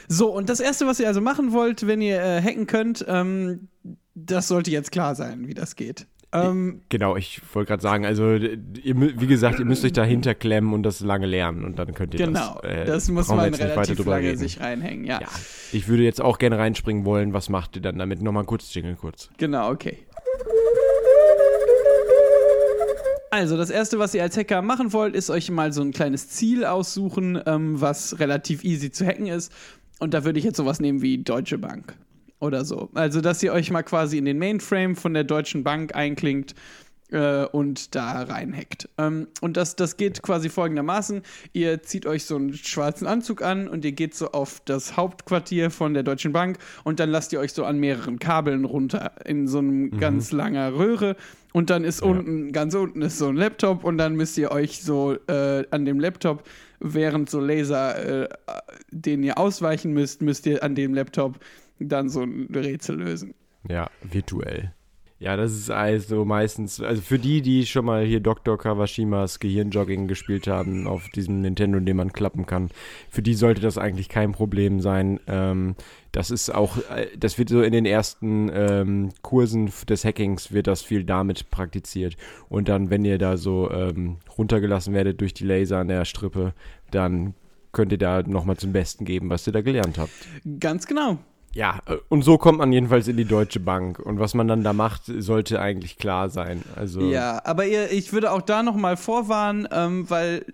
So, 0.07 0.33
und 0.33 0.49
das 0.49 0.59
Erste, 0.59 0.88
was 0.88 0.99
ihr 0.99 1.07
also 1.07 1.21
machen 1.21 1.51
wollt, 1.51 1.85
wenn 1.85 2.01
ihr 2.01 2.21
äh, 2.21 2.41
hacken 2.41 2.67
könnt, 2.67 3.05
ähm, 3.07 3.67
das 4.15 4.47
sollte 4.47 4.71
jetzt 4.71 4.91
klar 4.91 5.15
sein, 5.15 5.47
wie 5.47 5.53
das 5.53 5.75
geht. 5.75 6.07
Ähm, 6.33 6.81
Genau, 6.89 7.18
ich 7.18 7.42
wollte 7.54 7.69
gerade 7.69 7.81
sagen, 7.81 8.06
also 8.06 8.33
ihr, 8.33 8.60
wie 8.83 9.28
gesagt, 9.28 9.60
ihr 9.60 9.66
müsst 9.66 9.83
euch 9.83 9.92
dahinter 9.92 10.33
klemmen 10.33 10.74
und 10.74 10.83
das 10.83 11.01
lange 11.01 11.25
lernen 11.25 11.66
und 11.66 11.78
dann 11.78 11.94
könnt 11.94 12.13
ihr 12.13 12.25
genau, 12.25 12.60
das. 12.62 12.72
äh, 12.72 12.86
das 12.86 13.10
muss 13.10 13.28
man 13.28 13.45
jetzt 13.45 13.60
nicht 13.60 13.75
weiter 13.75 13.75
relativ 13.75 14.06
lange 14.06 14.28
reden. 14.28 14.38
sich 14.38 14.60
reinhängen, 14.60 15.06
ja. 15.06 15.19
Ja, 15.22 15.28
ich 15.72 15.88
würde 15.88 16.04
jetzt 16.04 16.22
auch 16.22 16.38
gerne 16.38 16.57
reinspringen 16.57 17.06
wollen. 17.06 17.33
Was 17.33 17.50
macht 17.50 17.75
ihr 17.75 17.81
dann 17.81 17.98
damit? 17.98 18.22
Nochmal 18.22 18.45
kurz 18.45 18.74
Jingle 18.74 18.95
kurz. 18.95 19.30
Genau, 19.38 19.72
okay. 19.72 19.98
Also, 23.34 23.55
das 23.55 23.70
erste, 23.70 23.98
was 23.98 24.13
ihr 24.13 24.24
als 24.24 24.36
Hacker 24.36 24.62
machen 24.62 24.91
wollt, 24.91 25.15
ist 25.15 25.29
euch 25.29 25.50
mal 25.50 25.72
so 25.72 25.82
ein 25.82 25.91
kleines 25.91 26.27
Ziel 26.29 26.65
aussuchen, 26.65 27.41
ähm, 27.46 27.79
was 27.79 28.20
relativ 28.20 28.65
easy 28.65 28.91
zu 28.91 29.05
hacken 29.05 29.27
ist. 29.27 29.53
Und 30.00 30.13
da 30.13 30.25
würde 30.25 30.38
ich 30.38 30.44
jetzt 30.44 30.58
sowas 30.58 30.82
nehmen 30.82 31.01
wie 31.01 31.20
Deutsche 31.20 31.58
Bank 31.58 31.96
oder 32.41 32.65
so. 32.65 32.89
Also, 32.93 33.21
dass 33.21 33.41
ihr 33.41 33.53
euch 33.53 33.71
mal 33.71 33.83
quasi 33.83 34.17
in 34.17 34.25
den 34.25 34.38
Mainframe 34.39 34.95
von 34.95 35.13
der 35.13 35.24
Deutschen 35.24 35.63
Bank 35.63 35.95
einklingt 35.95 36.55
äh, 37.12 37.45
und 37.45 37.95
da 37.95 38.24
reinhackt. 38.24 38.89
Ähm, 38.98 39.27
und 39.41 39.57
das, 39.57 39.75
das 39.75 39.98
geht 39.98 40.21
quasi 40.21 40.50
folgendermaßen: 40.50 41.21
Ihr 41.53 41.83
zieht 41.83 42.05
euch 42.05 42.25
so 42.25 42.36
einen 42.36 42.53
schwarzen 42.53 43.07
Anzug 43.07 43.41
an 43.41 43.67
und 43.67 43.86
ihr 43.86 43.91
geht 43.91 44.15
so 44.15 44.31
auf 44.31 44.62
das 44.65 44.98
Hauptquartier 44.98 45.71
von 45.71 45.93
der 45.93 46.03
Deutschen 46.03 46.33
Bank 46.33 46.57
und 46.83 47.00
dann 47.00 47.10
lasst 47.10 47.31
ihr 47.33 47.39
euch 47.39 47.53
so 47.53 47.63
an 47.63 47.79
mehreren 47.79 48.19
Kabeln 48.19 48.65
runter 48.65 49.12
in 49.25 49.48
so 49.48 49.60
einem 49.60 50.00
ganz 50.00 50.31
langer 50.31 50.74
Röhre. 50.74 51.15
Und 51.53 51.69
dann 51.69 51.83
ist 51.83 52.01
unten, 52.01 52.53
ganz 52.53 52.74
unten 52.75 53.01
ist 53.01 53.17
so 53.17 53.27
ein 53.27 53.36
Laptop 53.36 53.83
und 53.83 53.98
dann 53.98 54.15
müsst 54.15 54.38
ihr 54.38 54.51
euch 54.51 54.81
so 54.81 55.17
äh, 55.27 55.65
an 55.69 55.83
dem 55.83 56.00
Laptop, 56.00 56.43
während 56.79 57.29
so 57.29 57.41
Laser, 57.41 58.24
äh, 58.24 58.29
den 58.89 59.21
ihr 59.21 59.38
ausweichen 59.38 59.91
müsst, 59.91 60.21
müsst 60.21 60.45
ihr 60.45 60.63
an 60.63 60.75
dem 60.75 60.93
Laptop 60.93 61.39
dann 61.88 62.09
so 62.09 62.21
ein 62.21 62.47
Rätsel 62.53 62.97
lösen. 62.97 63.33
Ja, 63.67 63.89
virtuell. 64.01 64.73
Ja, 65.21 65.38
das 65.38 65.51
ist 65.51 65.69
also 65.69 66.25
meistens, 66.25 66.81
also 66.81 67.00
für 67.00 67.19
die, 67.19 67.43
die 67.43 67.67
schon 67.67 67.85
mal 67.85 68.03
hier 68.03 68.21
Dr. 68.21 68.57
Kawashimas 68.57 69.39
Gehirnjogging 69.39 70.07
gespielt 70.07 70.47
haben 70.47 70.88
auf 70.88 71.09
diesem 71.09 71.41
Nintendo, 71.41 71.79
den 71.79 71.95
man 71.95 72.11
klappen 72.11 72.47
kann, 72.47 72.71
für 73.07 73.21
die 73.21 73.35
sollte 73.35 73.61
das 73.61 73.77
eigentlich 73.77 74.09
kein 74.09 74.31
Problem 74.31 74.81
sein. 74.81 75.19
Ähm, 75.27 75.75
das 76.11 76.31
ist 76.31 76.50
auch, 76.50 76.77
äh, 76.89 77.05
das 77.15 77.38
wird 77.38 77.50
so 77.50 77.61
in 77.61 77.71
den 77.71 77.85
ersten 77.85 78.50
ähm, 78.51 79.09
Kursen 79.21 79.71
des 79.88 80.03
Hackings 80.05 80.53
wird 80.53 80.65
das 80.65 80.81
viel 80.81 81.03
damit 81.03 81.51
praktiziert. 81.51 82.17
Und 82.50 82.67
dann, 82.67 82.89
wenn 82.89 83.05
ihr 83.05 83.19
da 83.19 83.38
so 83.38 83.69
ähm, 83.69 84.17
runtergelassen 84.39 84.91
werdet 84.95 85.21
durch 85.21 85.35
die 85.35 85.45
Laser 85.45 85.77
an 85.77 85.89
der 85.89 86.05
Strippe, 86.05 86.55
dann 86.89 87.35
könnt 87.73 87.91
ihr 87.91 88.00
da 88.00 88.23
nochmal 88.23 88.57
zum 88.57 88.73
Besten 88.73 89.05
geben, 89.05 89.29
was 89.29 89.45
ihr 89.45 89.53
da 89.53 89.61
gelernt 89.61 90.00
habt. 90.00 90.13
Ganz 90.59 90.88
genau. 90.88 91.19
Ja, 91.53 91.79
äh, 91.86 91.98
und 92.10 92.24
so 92.24 92.38
kommt 92.38 92.60
man 92.60 92.72
jedenfalls 92.72 93.08
in 93.08 93.17
die 93.17 93.25
Deutsche 93.25 93.60
Bank. 93.60 94.00
Und 94.00 94.20
was 94.20 94.34
man 94.34 94.48
dann 94.48 94.63
da 94.63 94.74
macht, 94.74 95.03
sollte 95.05 95.60
eigentlich 95.62 95.98
klar 95.98 96.29
sein. 96.29 96.63
Also, 96.75 97.01
Ja, 97.01 97.41
aber 97.46 97.65
ihr, 97.65 97.91
ich 97.91 98.13
würde 98.13 98.31
auch 98.31 98.41
da 98.41 98.63
nochmal 98.63 98.98
vorwarnen, 98.98 99.67
ähm, 99.72 100.10
weil 100.10 100.46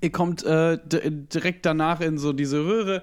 ihr 0.00 0.10
kommt 0.10 0.44
äh, 0.44 0.78
direkt 0.84 1.66
danach 1.66 2.00
in 2.00 2.18
so 2.18 2.32
diese 2.32 2.64
Röhre 2.64 3.02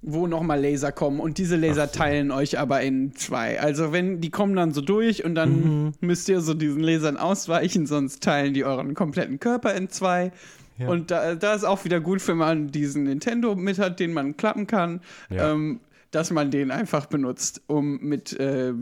wo 0.00 0.28
nochmal 0.28 0.60
Laser 0.60 0.92
kommen 0.92 1.18
und 1.18 1.38
diese 1.38 1.56
Laser 1.56 1.90
teilen 1.90 2.30
euch 2.30 2.56
aber 2.56 2.82
in 2.82 3.16
zwei. 3.16 3.60
Also 3.60 3.90
wenn 3.92 4.20
die 4.20 4.30
kommen 4.30 4.54
dann 4.54 4.70
so 4.72 4.80
durch 4.80 5.24
und 5.24 5.34
dann 5.34 5.86
Mhm. 5.86 5.92
müsst 6.00 6.28
ihr 6.28 6.40
so 6.40 6.54
diesen 6.54 6.84
Lasern 6.84 7.16
ausweichen, 7.16 7.84
sonst 7.84 8.22
teilen 8.22 8.54
die 8.54 8.64
euren 8.64 8.94
kompletten 8.94 9.40
Körper 9.40 9.74
in 9.74 9.88
zwei. 9.90 10.30
Ja. 10.78 10.86
Und 10.88 11.10
da, 11.10 11.34
da 11.34 11.52
ist 11.52 11.64
auch 11.64 11.84
wieder 11.84 11.98
gut, 11.98 12.26
wenn 12.28 12.36
man 12.36 12.68
diesen 12.70 13.02
Nintendo 13.02 13.56
mit 13.56 13.80
hat, 13.80 13.98
den 13.98 14.12
man 14.12 14.36
klappen 14.36 14.68
kann, 14.68 15.00
Ja. 15.30 15.50
ähm, 15.50 15.80
dass 16.10 16.30
man 16.30 16.50
den 16.50 16.70
einfach 16.70 17.06
benutzt, 17.06 17.62
um 17.66 17.98
mit 18.00 18.32
äh, 18.38 18.72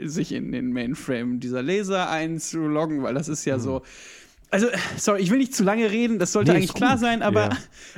sich 0.00 0.32
in 0.32 0.50
den 0.52 0.72
Mainframe 0.72 1.38
dieser 1.40 1.62
Laser 1.62 2.10
einzuloggen, 2.10 3.02
weil 3.02 3.14
das 3.14 3.28
ist 3.28 3.44
ja 3.44 3.58
so. 3.58 3.82
Also, 4.50 4.68
sorry, 4.96 5.20
ich 5.22 5.30
will 5.30 5.38
nicht 5.38 5.54
zu 5.54 5.64
lange 5.64 5.90
reden, 5.90 6.18
das 6.18 6.32
sollte 6.32 6.52
Nee, 6.52 6.58
eigentlich 6.58 6.70
ist 6.70 6.76
klar 6.76 6.98
sein, 6.98 7.22
aber 7.22 7.50
Ja. 7.50 7.56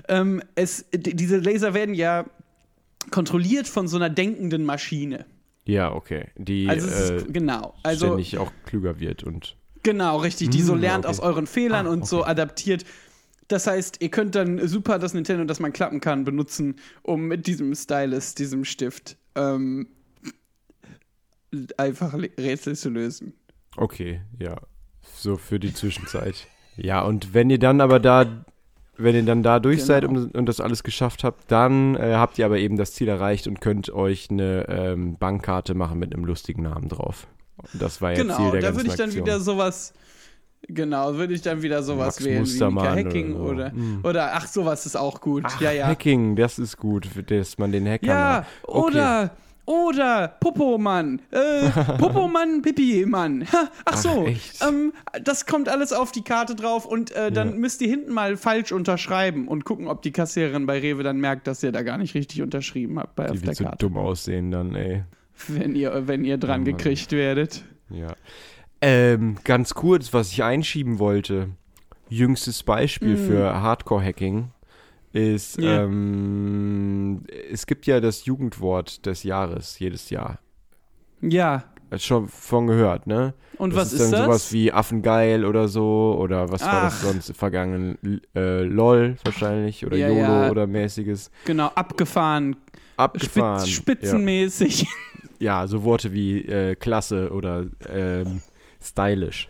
ähm, 0.08 0.42
es, 0.54 0.86
diese 0.92 1.36
Laser 1.38 1.74
werden 1.74 1.94
ja 1.94 2.24
kontrolliert 3.10 3.68
von 3.68 3.88
so 3.88 3.96
einer 3.96 4.10
denkenden 4.10 4.64
Maschine. 4.64 5.26
Ja, 5.64 5.92
okay. 5.92 6.28
Die 6.36 6.66
Also, 6.68 6.86
es 6.88 7.10
äh, 7.10 7.16
ist, 7.18 7.32
genau. 7.34 7.74
Also, 7.82 8.06
ständig 8.06 8.38
auch 8.38 8.50
klüger 8.64 8.98
wird 9.00 9.22
und. 9.24 9.56
Genau, 9.82 10.16
richtig, 10.18 10.50
die 10.50 10.62
so 10.62 10.74
Mm, 10.74 10.80
lernt 10.80 11.04
okay. 11.04 11.12
aus 11.12 11.20
euren 11.20 11.46
Fehlern 11.46 11.86
Ah, 11.86 11.90
und 11.90 12.06
so 12.06 12.20
okay. 12.22 12.30
adaptiert. 12.30 12.84
Das 13.48 13.66
heißt, 13.66 13.96
ihr 14.00 14.10
könnt 14.10 14.34
dann 14.34 14.66
super 14.68 14.98
das 14.98 15.14
Nintendo, 15.14 15.44
das 15.44 15.58
man 15.58 15.72
klappen 15.72 16.00
kann, 16.00 16.24
benutzen, 16.24 16.76
um 17.02 17.26
mit 17.26 17.46
diesem 17.46 17.74
Stylus, 17.74 18.34
diesem 18.34 18.64
Stift, 18.64 19.16
ähm, 19.34 19.88
einfach 21.78 22.14
Rätsel 22.14 22.76
zu 22.76 22.90
lösen. 22.90 23.32
Okay, 23.76 24.20
ja. 24.38 24.56
So 25.14 25.36
für 25.36 25.58
die 25.58 25.72
Zwischenzeit. 25.72 26.46
Ja, 26.76 27.02
und 27.02 27.32
wenn 27.32 27.48
ihr 27.48 27.58
dann 27.58 27.80
aber 27.80 28.00
da, 28.00 28.44
wenn 28.98 29.14
ihr 29.14 29.22
dann 29.24 29.42
da 29.42 29.60
durch 29.60 29.78
Genau. 29.78 29.86
seid 29.86 30.04
und, 30.04 30.34
und 30.36 30.46
das 30.46 30.60
alles 30.60 30.82
geschafft 30.82 31.24
habt, 31.24 31.50
dann 31.50 31.96
äh, 31.96 32.14
habt 32.16 32.38
ihr 32.38 32.44
aber 32.44 32.58
eben 32.58 32.76
das 32.76 32.92
Ziel 32.92 33.08
erreicht 33.08 33.46
und 33.46 33.60
könnt 33.60 33.90
euch 33.90 34.28
eine 34.30 34.66
ähm, 34.68 35.16
Bankkarte 35.16 35.74
machen 35.74 35.98
mit 35.98 36.14
einem 36.14 36.24
lustigen 36.24 36.62
Namen 36.62 36.88
drauf. 36.88 37.26
Und 37.56 37.80
das 37.82 38.02
war 38.02 38.10
ja 38.10 38.16
Ziel 38.16 38.26
genau, 38.26 38.50
der 38.50 38.60
da 38.60 38.66
ganzen 38.68 38.76
würde 38.76 38.90
ich 38.90 38.96
dann 38.96 39.06
Aktion. 39.06 39.24
wieder 39.26 39.40
sowas. 39.40 39.94
Genau, 40.66 41.14
würde 41.14 41.32
ich 41.34 41.42
dann 41.42 41.62
wieder 41.62 41.82
sowas 41.82 42.16
Max 42.16 42.24
wählen 42.24 42.36
wie 42.38 42.40
Mustermann 42.40 42.94
Mika 42.96 43.08
Hacking 43.08 43.34
oder 43.34 43.44
so. 43.46 43.52
oder, 43.54 43.72
Hm. 43.72 44.00
oder 44.02 44.34
ach, 44.34 44.46
sowas 44.46 44.84
ist 44.86 44.96
auch 44.96 45.20
gut. 45.20 45.44
Ach, 45.46 45.60
ja, 45.60 45.70
ja. 45.72 45.86
Hacking, 45.86 46.36
das 46.36 46.58
ist 46.58 46.76
gut, 46.76 47.08
dass 47.30 47.56
man 47.58 47.72
den 47.72 47.88
Hacker 47.88 48.06
Ja, 48.06 48.46
Okay. 48.64 48.78
oder 48.98 49.30
oder 49.64 50.28
Popomann, 50.40 51.20
äh, 51.30 51.68
Popomann, 51.98 52.62
Pipi-Mann. 52.62 53.46
Ach 53.84 53.96
so, 53.98 54.22
Ach, 54.24 54.28
echt? 54.30 54.64
ähm, 54.66 54.94
das 55.22 55.44
kommt 55.44 55.68
alles 55.68 55.92
auf 55.92 56.10
die 56.10 56.22
Karte 56.22 56.54
drauf 56.54 56.86
und 56.86 57.10
äh, 57.12 57.30
dann 57.30 57.50
Ja. 57.50 57.54
müsst 57.54 57.82
ihr 57.82 57.88
hinten 57.88 58.12
mal 58.14 58.38
falsch 58.38 58.72
unterschreiben 58.72 59.46
und 59.46 59.66
gucken, 59.66 59.86
ob 59.86 60.00
die 60.00 60.10
Kassiererin 60.10 60.64
bei 60.64 60.78
Rewe 60.80 61.02
dann 61.02 61.20
merkt, 61.20 61.46
dass 61.46 61.62
ihr 61.62 61.70
da 61.70 61.82
gar 61.82 61.98
nicht 61.98 62.14
richtig 62.14 62.40
unterschrieben 62.40 62.98
habt 62.98 63.14
bei 63.14 63.24
Die 63.26 63.30
auf 63.32 63.38
der 63.40 63.46
wird 63.48 63.56
so 63.56 63.64
Karte, 63.64 63.78
dumm 63.86 63.98
aussehen 63.98 64.50
dann, 64.50 64.74
ey. 64.74 65.04
wenn 65.48 65.76
ihr 65.76 66.08
wenn 66.08 66.24
ihr 66.24 66.38
dran 66.38 66.62
Oh 66.62 66.64
gekriegt 66.64 67.12
werdet. 67.12 67.62
Ja. 67.90 68.14
Ähm, 68.80 69.36
ganz 69.44 69.74
kurz, 69.74 70.12
was 70.12 70.30
ich 70.32 70.42
einschieben 70.42 70.98
wollte. 70.98 71.48
Jüngstes 72.08 72.62
Beispiel 72.62 73.14
Mm. 73.16 73.26
für 73.26 73.60
Hardcore-Hacking 73.62 74.50
ist, 75.12 75.60
Ja. 75.60 75.82
ähm, 75.84 77.22
es 77.50 77.66
gibt 77.66 77.86
ja 77.86 78.00
das 78.00 78.24
Jugendwort 78.24 79.04
des 79.06 79.22
Jahres 79.24 79.78
jedes 79.78 80.10
Jahr. 80.10 80.38
Ja. 81.20 81.64
Hast 81.90 82.04
schon 82.04 82.28
von 82.28 82.66
gehört, 82.66 83.06
ne? 83.06 83.32
Und 83.56 83.70
das 83.70 83.78
was 83.78 83.92
ist 83.94 84.00
ist, 84.00 84.12
dann 84.12 84.18
das? 84.20 84.26
sowas 84.26 84.52
wie 84.52 84.70
Affengeil 84.72 85.44
oder 85.46 85.66
so 85.68 86.16
oder 86.20 86.52
was 86.52 86.60
war 86.62 86.82
das 86.82 86.98
Ach. 87.00 87.04
sonst 87.08 87.34
vergangen? 87.36 87.98
Äh, 88.36 88.62
LOL 88.64 89.16
wahrscheinlich 89.24 89.84
oder 89.86 89.96
Ja, 89.96 90.08
YOLO 90.08 90.20
ja. 90.20 90.50
oder 90.50 90.66
mäßiges. 90.66 91.30
genau, 91.46 91.68
abgefahren, 91.74 92.56
Abgefahren. 92.98 93.60
spitz, 93.66 93.74
spitzenmäßig. 93.74 94.86
Ja, 95.40 95.66
so 95.66 95.82
Worte 95.84 96.12
wie 96.12 96.40
äh, 96.44 96.74
klasse 96.74 97.30
oder 97.32 97.64
ähm, 97.88 98.42
stylisch. 98.82 99.48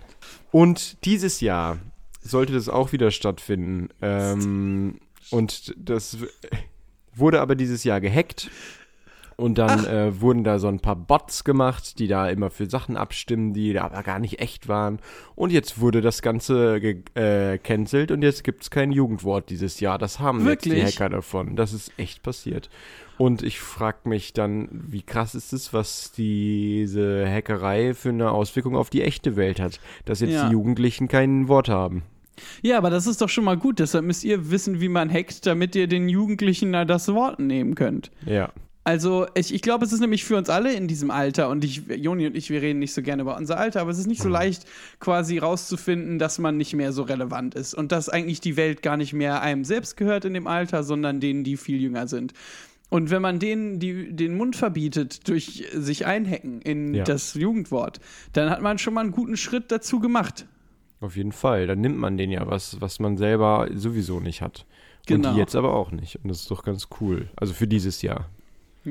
Und 0.51 1.05
dieses 1.05 1.41
Jahr 1.41 1.79
sollte 2.21 2.53
das 2.53 2.69
auch 2.69 2.93
wieder 2.93 3.11
stattfinden. 3.11 3.89
Ähm, 4.03 5.01
und 5.31 5.75
das 5.77 6.19
wurde 7.15 7.41
aber 7.41 7.55
dieses 7.55 7.85
Jahr 7.85 8.01
gehackt. 8.01 8.51
Und 9.41 9.57
dann 9.57 9.87
äh, 9.87 10.21
wurden 10.21 10.43
da 10.43 10.59
so 10.59 10.67
ein 10.67 10.81
paar 10.81 10.97
Bots 10.97 11.45
gemacht, 11.45 12.01
die 12.01 12.09
da 12.09 12.29
immer 12.29 12.51
für 12.51 12.69
Sachen 12.69 12.97
abstimmen, 12.97 13.53
die 13.55 13.73
da 13.73 13.85
aber 13.85 14.03
gar 14.03 14.19
nicht 14.19 14.41
echt 14.41 14.67
waren. 14.67 14.99
Und 15.37 15.53
jetzt 15.53 15.81
wurde 15.81 16.01
das 16.01 16.23
Ganze 16.23 16.81
gecancelt 16.81 18.11
und 18.11 18.23
jetzt 18.23 18.43
gibt 18.43 18.65
es 18.65 18.71
kein 18.71 18.91
Jugendwort 18.91 19.49
dieses 19.49 19.79
Jahr. 19.79 19.97
Das 19.97 20.19
haben 20.19 20.45
jetzt 20.45 20.65
die 20.65 20.73
Wirklich? 20.73 20.97
Hacker 20.97 21.09
davon. 21.09 21.55
Das 21.55 21.73
ist 21.73 21.93
echt 21.99 22.25
passiert. 22.25 22.69
Und 23.17 23.45
ich 23.45 23.61
frage 23.61 24.09
mich 24.09 24.33
dann, 24.33 24.69
wie 24.73 25.03
krass 25.03 25.37
ist 25.37 25.53
es, 25.53 25.73
was 25.73 26.11
diese 26.13 27.25
Hackerei 27.29 27.95
für 27.95 28.09
eine 28.09 28.33
Auswirkung 28.33 28.75
auf 28.75 28.91
die 28.91 29.03
echte 29.03 29.37
Welt 29.37 29.61
hat, 29.61 29.79
dass 30.05 30.19
jetzt 30.19 30.33
Ja. 30.33 30.47
die 30.49 30.53
Jugendlichen 30.53 31.07
kein 31.07 31.47
Wort 31.47 31.69
haben. 31.69 32.03
Ja, 32.63 32.77
aber 32.79 32.91
das 32.91 33.07
ist 33.07 33.21
doch 33.21 33.29
schon 33.29 33.45
mal 33.45 33.57
gut. 33.57 33.79
Deshalb 33.79 34.05
müsst 34.05 34.25
ihr 34.25 34.51
wissen, 34.51 34.81
wie 34.81 34.89
man 34.89 35.13
hackt, 35.13 35.47
damit 35.47 35.77
ihr 35.77 35.87
den 35.87 36.09
Jugendlichen 36.09 36.73
da 36.73 36.85
das 36.85 37.07
Wort 37.15 37.39
nehmen 37.39 37.77
könnt. 37.77 38.11
Ja. 38.27 38.51
Also, 38.89 39.27
ich, 39.35 39.53
ich 39.53 39.61
glaube, 39.61 39.85
es 39.85 39.93
ist 39.93 40.01
nämlich 40.01 40.25
für 40.25 40.39
uns 40.39 40.49
alle 40.49 40.73
in 40.73 40.89
diesem 40.89 41.11
Alter, 41.11 41.51
und 41.51 41.63
ich, 41.63 41.83
Joni 41.89 42.27
und 42.27 42.35
ich, 42.35 42.49
wir 42.49 42.63
reden 42.63 42.79
nicht 42.79 42.95
so 42.95 43.03
gerne 43.03 43.21
über 43.21 43.37
unser 43.37 43.59
Alter, 43.59 43.83
aber 43.83 43.91
es 43.91 43.99
ist 43.99 44.07
nicht 44.07 44.23
so 44.23 44.31
leicht, 44.31 44.65
quasi 44.99 45.37
rauszufinden, 45.37 46.19
dass 46.19 46.39
man 46.39 46.57
nicht 46.57 46.73
mehr 46.73 46.93
so 46.93 47.03
relevant 47.03 47.55
ist 47.55 47.75
und 47.75 47.93
dass 47.93 48.09
eigentlich 48.09 48.41
die 48.41 48.57
Welt 48.57 48.81
gar 48.81 48.97
nicht 48.97 49.13
mehr 49.13 49.43
einem 49.43 49.65
selbst 49.65 49.99
gehört 49.99 50.25
in 50.25 50.33
dem 50.33 50.47
Alter, 50.47 50.85
sondern 50.85 51.21
denen, 51.21 51.45
die 51.45 51.59
viel 51.59 51.79
jünger 51.83 52.09
sind. 52.09 52.33
Und 52.89 53.11
wenn 53.11 53.21
man 53.21 53.39
denen 53.39 53.79
die, 53.79 54.11
den 54.11 54.35
Mund 54.39 54.57
verbietet 54.57 55.29
durch 55.29 55.67
sich 55.75 56.07
einhacken 56.07 56.63
in 56.63 56.95
Ja. 56.95 57.05
das 57.05 57.35
Jugendwort, 57.35 58.01
dann 58.33 58.49
hat 58.49 58.63
man 58.63 58.79
schon 58.79 58.95
mal 58.95 59.03
einen 59.03 59.13
guten 59.13 59.37
Schritt 59.37 59.71
dazu 59.71 60.01
gemacht. 60.01 60.47
Auf 61.03 61.15
jeden 61.15 61.33
Fall. 61.33 61.67
Dann 61.67 61.83
nimmt 61.83 61.99
man 61.99 62.17
den 62.17 62.31
ja 62.31 62.47
was, 62.47 62.81
was 62.81 63.01
man 63.01 63.19
selber 63.19 63.69
sowieso 63.75 64.19
nicht 64.19 64.41
hat. 64.41 64.65
Genau. 65.07 65.29
Und 65.29 65.35
die 65.35 65.41
jetzt 65.41 65.55
aber 65.55 65.75
auch 65.75 65.91
nicht. 65.91 66.17
Und 66.23 66.29
das 66.29 66.41
ist 66.41 66.51
doch 66.51 66.65
ganz 66.65 66.89
cool. 67.03 67.29
Also 67.37 67.53
für 67.53 67.67
dieses 67.69 68.01
Jahr. 68.01 68.31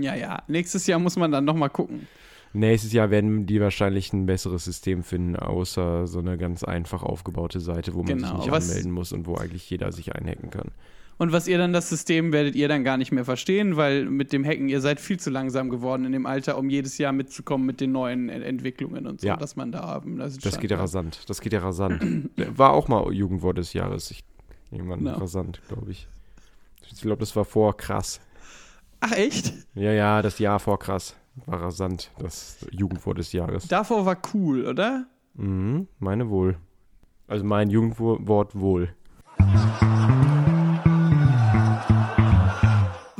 Ja, 0.03 0.15
ja. 0.15 0.43
Nächstes 0.47 0.87
Jahr 0.87 0.99
muss 0.99 1.15
man 1.17 1.31
dann 1.31 1.45
noch 1.45 1.55
mal 1.55 1.69
gucken. 1.69 2.07
Nächstes 2.53 2.93
Jahr 2.93 3.11
werden 3.11 3.45
die 3.45 3.59
wahrscheinlich 3.61 4.13
ein 4.13 4.25
besseres 4.25 4.63
System 4.65 5.03
finden, 5.03 5.35
außer 5.35 6.07
so 6.07 6.19
eine 6.19 6.37
ganz 6.37 6.63
einfach 6.63 7.03
aufgebaute 7.03 7.59
Seite, 7.59 7.93
wo 7.93 7.99
man 7.99 8.07
Genau, 8.17 8.27
sich 8.27 8.37
nicht 8.37 8.51
was- 8.51 8.69
anmelden 8.69 8.91
muss 8.91 9.11
und 9.11 9.27
wo 9.27 9.35
eigentlich 9.35 9.69
jeder 9.69 9.91
sich 9.91 10.15
einhacken 10.15 10.49
kann. 10.49 10.71
Und 11.19 11.31
was 11.31 11.47
ihr 11.47 11.57
dann, 11.57 11.73
das 11.73 11.89
System 11.89 12.31
werdet 12.31 12.55
ihr 12.55 12.67
dann 12.67 12.83
gar 12.83 12.95
nicht 12.95 13.11
mehr 13.11 13.25
verstehen, 13.25 13.75
weil 13.75 14.05
mit 14.05 14.31
dem 14.33 14.45
Hacken, 14.45 14.69
ihr 14.69 14.81
seid 14.81 14.99
viel 14.99 15.19
zu 15.19 15.31
langsam 15.31 15.69
geworden 15.69 16.05
in 16.05 16.11
dem 16.11 16.27
Alter, 16.27 16.57
um 16.59 16.69
jedes 16.69 16.99
Jahr 16.99 17.11
mitzukommen 17.11 17.65
mit 17.65 17.81
den 17.81 17.91
neuen 17.91 18.29
Ent- 18.29 18.45
Entwicklungen 18.45 19.07
und 19.07 19.21
so, 19.21 19.27
Ja. 19.27 19.35
dass 19.35 19.55
man 19.55 19.71
da 19.71 19.81
haben. 19.81 20.17
Das, 20.17 20.37
Das 20.37 20.59
geht 20.59 20.69
ja 20.69 20.77
rasant. 20.77 21.21
Das 21.27 21.41
geht 21.41 21.53
ja 21.53 21.59
rasant. 21.59 22.29
War 22.55 22.71
auch 22.71 22.87
mal 22.87 23.11
Jugendwort 23.11 23.57
des 23.57 23.73
Jahres. 23.73 24.11
Ich, 24.11 24.23
irgendwann 24.71 25.03
No. 25.03 25.13
rasant, 25.13 25.59
glaube 25.67 25.89
ich. 25.91 26.07
Ich 26.91 27.01
glaube, 27.01 27.19
das 27.19 27.35
war 27.35 27.45
vor 27.45 27.75
krass. 27.75 28.21
Ach, 28.99 29.11
echt? 29.11 29.53
Ja, 29.75 29.91
ja, 29.91 30.21
das 30.21 30.39
Jahr 30.39 30.59
vor 30.59 30.79
krass 30.79 31.15
war 31.45 31.61
rasant. 31.61 32.11
Das 32.19 32.65
Jugendwort 32.71 33.19
des 33.19 33.31
Jahres. 33.31 33.67
Davor 33.67 34.05
war 34.05 34.17
cool, 34.33 34.65
oder? 34.65 35.05
Mhm, 35.35 35.87
meine 35.99 36.29
wohl. 36.29 36.57
Also 37.27 37.45
mein 37.45 37.69
Jugendwort 37.69 38.59
wohl. 38.59 38.89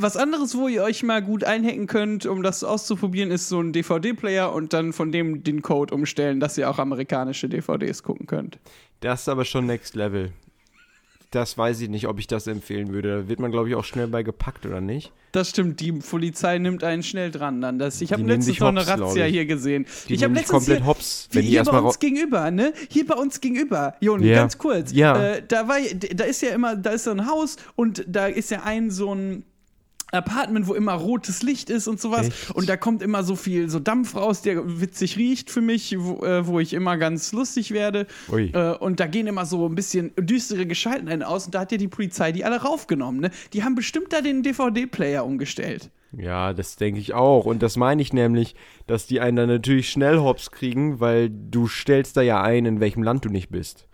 Was 0.00 0.16
anderes, 0.16 0.56
wo 0.56 0.68
ihr 0.68 0.84
euch 0.84 1.02
mal 1.02 1.20
gut 1.22 1.42
einhacken 1.42 1.88
könnt, 1.88 2.24
um 2.24 2.42
das 2.42 2.62
auszuprobieren, 2.62 3.32
ist 3.32 3.48
so 3.48 3.60
ein 3.60 3.72
DVD-Player 3.72 4.52
und 4.52 4.72
dann 4.72 4.92
von 4.92 5.10
dem 5.10 5.42
den 5.42 5.60
Code 5.60 5.92
umstellen, 5.92 6.38
dass 6.38 6.56
ihr 6.56 6.70
auch 6.70 6.78
amerikanische 6.78 7.48
DVDs 7.48 8.04
gucken 8.04 8.26
könnt. 8.26 8.58
Das 9.00 9.22
ist 9.22 9.28
aber 9.28 9.44
schon 9.44 9.66
Next 9.66 9.96
Level. 9.96 10.32
Das 11.30 11.58
weiß 11.58 11.82
ich 11.82 11.90
nicht, 11.90 12.08
ob 12.08 12.18
ich 12.18 12.26
das 12.26 12.46
empfehlen 12.46 12.92
würde. 12.92 13.22
Da 13.22 13.28
wird 13.28 13.38
man, 13.38 13.50
glaube 13.50 13.68
ich, 13.68 13.74
auch 13.74 13.84
schnell 13.84 14.06
bei 14.08 14.22
gepackt, 14.22 14.64
oder 14.64 14.80
nicht? 14.80 15.12
Das 15.32 15.50
stimmt, 15.50 15.78
die 15.80 15.92
Polizei 15.92 16.56
nimmt 16.58 16.82
einen 16.82 17.02
schnell 17.02 17.30
dran 17.30 17.60
dann. 17.60 17.78
Das, 17.78 18.00
ich 18.00 18.14
habe 18.14 18.22
letztens 18.22 18.58
noch 18.60 18.68
eine 18.68 18.86
Razzia 18.86 19.26
hier 19.26 19.44
gesehen. 19.44 19.86
Die 20.08 20.14
ich 20.14 20.24
habe 20.24 20.32
letztens 20.32 20.50
komplett 20.50 20.78
hier, 20.78 20.86
hops, 20.86 21.28
wenn 21.32 21.42
die 21.42 21.48
hier 21.48 21.64
bei 21.64 21.78
uns 21.80 21.98
gegenüber, 21.98 22.50
ne? 22.50 22.72
Hier 22.88 23.06
bei 23.06 23.14
uns 23.14 23.40
gegenüber. 23.42 23.94
Joni, 24.00 24.28
Ja. 24.28 24.36
ganz 24.36 24.56
kurz. 24.56 24.90
Ja. 24.92 25.34
Äh, 25.34 25.42
da 25.46 25.68
war, 25.68 25.76
da 26.14 26.24
ist 26.24 26.40
ja 26.40 26.50
immer, 26.50 26.76
da 26.76 26.90
ist 26.92 27.04
so 27.04 27.10
ein 27.10 27.26
Haus 27.26 27.56
und 27.76 28.04
da 28.08 28.26
ist 28.26 28.50
ja 28.50 28.62
ein 28.62 28.90
so 28.90 29.14
ein 29.14 29.44
Apartment, 30.12 30.66
wo 30.66 30.74
immer 30.74 30.94
rotes 30.94 31.42
Licht 31.42 31.70
ist 31.70 31.86
und 31.86 32.00
sowas. 32.00 32.28
Echt? 32.28 32.50
Und 32.54 32.68
da 32.68 32.76
kommt 32.76 33.02
immer 33.02 33.22
so 33.22 33.36
viel 33.36 33.68
so 33.68 33.78
Dampf 33.78 34.14
raus, 34.14 34.42
der 34.42 34.80
witzig 34.80 35.16
riecht 35.16 35.50
für 35.50 35.60
mich, 35.60 35.94
wo, 35.98 36.24
äh, 36.24 36.46
wo 36.46 36.60
ich 36.60 36.72
immer 36.72 36.96
ganz 36.96 37.32
lustig 37.32 37.72
werde. 37.72 38.06
Äh, 38.52 38.72
und 38.76 39.00
da 39.00 39.06
gehen 39.06 39.26
immer 39.26 39.46
so 39.46 39.66
ein 39.66 39.74
bisschen 39.74 40.12
düstere 40.18 40.66
Gestalten 40.66 41.08
ein 41.08 41.22
aus. 41.22 41.46
Und 41.46 41.54
da 41.54 41.60
hat 41.60 41.72
ja 41.72 41.78
die 41.78 41.88
Polizei 41.88 42.32
die 42.32 42.44
alle 42.44 42.62
raufgenommen. 42.62 43.20
Ne? 43.20 43.30
Die 43.52 43.64
haben 43.64 43.74
bestimmt 43.74 44.12
da 44.12 44.20
den 44.20 44.42
DVD-Player 44.42 45.24
umgestellt. 45.24 45.90
Ja, 46.16 46.54
das 46.54 46.76
denke 46.76 47.00
ich 47.00 47.12
auch. 47.12 47.44
Und 47.44 47.62
das 47.62 47.76
meine 47.76 48.00
ich 48.00 48.12
nämlich, 48.12 48.54
dass 48.86 49.06
die 49.06 49.20
einen 49.20 49.36
dann 49.36 49.48
natürlich 49.48 49.90
schnell 49.90 50.18
hops 50.18 50.50
kriegen, 50.50 51.00
weil 51.00 51.30
du 51.30 51.68
stellst 51.68 52.16
da 52.16 52.22
ja 52.22 52.42
ein, 52.42 52.64
in 52.64 52.80
welchem 52.80 53.02
Land 53.02 53.24
du 53.24 53.28
nicht 53.28 53.50
bist. 53.50 53.86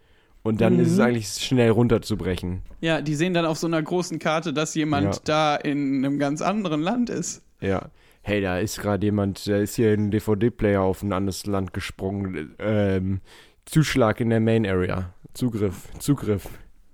Und 0.44 0.60
dann 0.60 0.74
Mhm. 0.74 0.80
ist 0.80 0.92
es 0.92 1.00
eigentlich 1.00 1.28
schnell 1.28 1.70
runterzubrechen. 1.70 2.60
Ja, 2.80 3.00
die 3.00 3.14
sehen 3.14 3.32
dann 3.34 3.46
auf 3.46 3.58
so 3.58 3.66
einer 3.66 3.82
großen 3.82 4.18
Karte, 4.18 4.52
dass 4.52 4.74
jemand 4.74 5.06
Ja. 5.16 5.20
da 5.24 5.56
in 5.56 6.04
einem 6.04 6.18
ganz 6.18 6.42
anderen 6.42 6.82
Land 6.82 7.08
ist. 7.10 7.42
Ja. 7.60 7.88
Hey, 8.22 8.40
da 8.40 8.58
ist 8.58 8.78
gerade 8.80 9.04
jemand, 9.06 9.46
da 9.48 9.56
ist 9.56 9.74
hier 9.74 9.92
ein 9.92 10.10
DVD-Player 10.10 10.80
auf 10.82 11.02
ein 11.02 11.12
anderes 11.12 11.46
Land 11.46 11.72
gesprungen. 11.74 12.54
Ähm, 12.58 13.20
Zuschlag 13.64 14.20
in 14.20 14.30
der 14.30 14.40
Main 14.40 14.66
Area. 14.66 15.14
Zugriff, 15.32 15.88
Zugriff. 15.98 16.46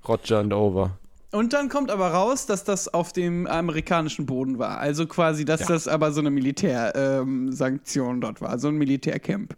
Roger 0.09 0.39
and 0.39 0.53
over. 0.53 0.99
Und 1.33 1.53
dann 1.53 1.69
kommt 1.69 1.91
aber 1.91 2.09
raus, 2.09 2.47
dass 2.47 2.65
das 2.65 2.89
auf 2.93 3.13
dem 3.13 3.47
amerikanischen 3.47 4.27
Boden 4.27 4.59
war. 4.59 4.79
Also 4.79 5.07
quasi, 5.07 5.45
dass 5.45 5.61
Ja. 5.63 5.67
das 5.69 5.87
aber 5.89 6.11
so 6.13 6.21
eine 6.21 6.31
Militärsanktion 6.31 8.21
dort 8.21 8.41
war, 8.41 8.59
so 8.59 8.69
ein 8.69 8.77
Militärcamp. 8.77 9.57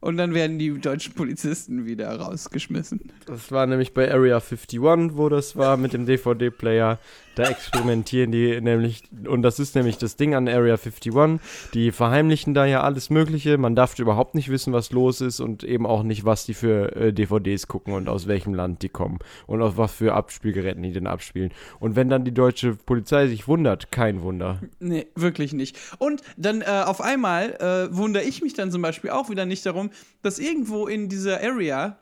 Und 0.00 0.16
dann 0.16 0.32
werden 0.32 0.58
die 0.58 0.78
deutschen 0.78 1.12
Polizisten 1.12 1.84
wieder 1.84 2.18
rausgeschmissen. 2.18 3.12
Das 3.26 3.52
war 3.52 3.66
nämlich 3.66 3.92
bei 3.92 4.10
Area 4.10 4.36
51, 4.36 4.80
wo 5.16 5.28
das 5.28 5.56
war 5.56 5.76
mit 5.76 5.92
dem 5.92 6.06
DVD-Player. 6.06 6.98
Da 7.34 7.44
experimentieren 7.44 8.32
die 8.32 8.60
nämlich, 8.60 9.04
und 9.26 9.42
das 9.42 9.58
ist 9.58 9.76
nämlich 9.76 9.98
das 9.98 10.16
Ding 10.16 10.34
an 10.34 10.48
Area 10.48 10.74
51, 10.74 11.40
die 11.74 11.92
verheimlichen 11.92 12.54
da 12.54 12.66
ja 12.66 12.82
alles 12.82 13.08
Mögliche. 13.08 13.56
Man 13.56 13.76
darf 13.76 13.98
überhaupt 13.98 14.34
nicht 14.34 14.48
wissen, 14.48 14.72
was 14.72 14.90
los 14.90 15.20
ist 15.20 15.38
und 15.40 15.62
eben 15.64 15.86
auch 15.86 16.02
nicht, 16.02 16.24
was 16.24 16.44
die 16.44 16.54
für 16.54 16.96
äh, 16.96 17.12
DVDs 17.12 17.68
gucken 17.68 17.94
und 17.94 18.08
aus 18.08 18.26
welchem 18.26 18.54
Land 18.54 18.82
die 18.82 18.88
kommen 18.88 19.18
und 19.46 19.62
auf 19.62 19.76
was 19.76 19.92
für 19.92 20.14
Abspielgeräten 20.14 20.82
die 20.82 20.92
denn 20.92 21.06
abspielen. 21.06 21.50
Und 21.78 21.94
wenn 21.94 22.08
dann 22.08 22.24
die 22.24 22.34
deutsche 22.34 22.74
Polizei 22.74 23.28
sich 23.28 23.46
wundert, 23.46 23.92
kein 23.92 24.22
Wunder. 24.22 24.60
Nee, 24.80 25.06
wirklich 25.14 25.52
nicht. 25.52 25.78
Und 25.98 26.22
dann 26.36 26.62
äh, 26.62 26.84
auf 26.84 27.00
einmal 27.00 27.54
äh, 27.60 27.96
wundere 27.96 28.24
ich 28.24 28.42
mich 28.42 28.54
dann 28.54 28.70
zum 28.70 28.82
Beispiel 28.82 29.10
auch 29.10 29.30
wieder 29.30 29.46
nicht 29.46 29.64
darum, 29.66 29.89
dass 30.22 30.38
irgendwo 30.38 30.86
in 30.86 31.08
dieser 31.08 31.42
Area 31.42 31.98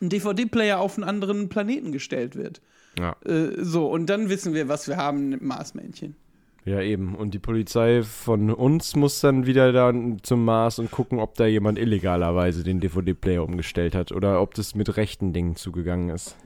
ein 0.00 0.08
DVD-Player 0.08 0.78
auf 0.78 0.96
einen 0.96 1.04
anderen 1.04 1.48
Planeten 1.48 1.92
gestellt 1.92 2.36
wird. 2.36 2.60
Ja. 2.98 3.16
Äh, 3.24 3.64
so, 3.64 3.86
und 3.90 4.06
dann 4.06 4.28
wissen 4.28 4.54
wir, 4.54 4.68
was 4.68 4.88
wir 4.88 4.96
haben 4.96 5.28
mit 5.30 5.42
Marsmännchen. 5.42 6.16
Ja, 6.64 6.80
eben. 6.80 7.14
Und 7.14 7.34
die 7.34 7.38
Polizei 7.38 8.02
von 8.02 8.50
uns 8.50 8.96
muss 8.96 9.20
dann 9.20 9.44
wieder 9.44 9.72
dann 9.72 10.22
zum 10.22 10.44
Mars 10.44 10.78
und 10.78 10.90
gucken, 10.90 11.18
ob 11.18 11.34
da 11.34 11.46
jemand 11.46 11.78
illegalerweise 11.78 12.64
den 12.64 12.80
DVD-Player 12.80 13.42
umgestellt 13.42 13.94
hat 13.94 14.12
oder 14.12 14.40
ob 14.40 14.54
das 14.54 14.74
mit 14.74 14.96
rechten 14.96 15.34
Dingen 15.34 15.56
zugegangen 15.56 16.08
ist. 16.08 16.36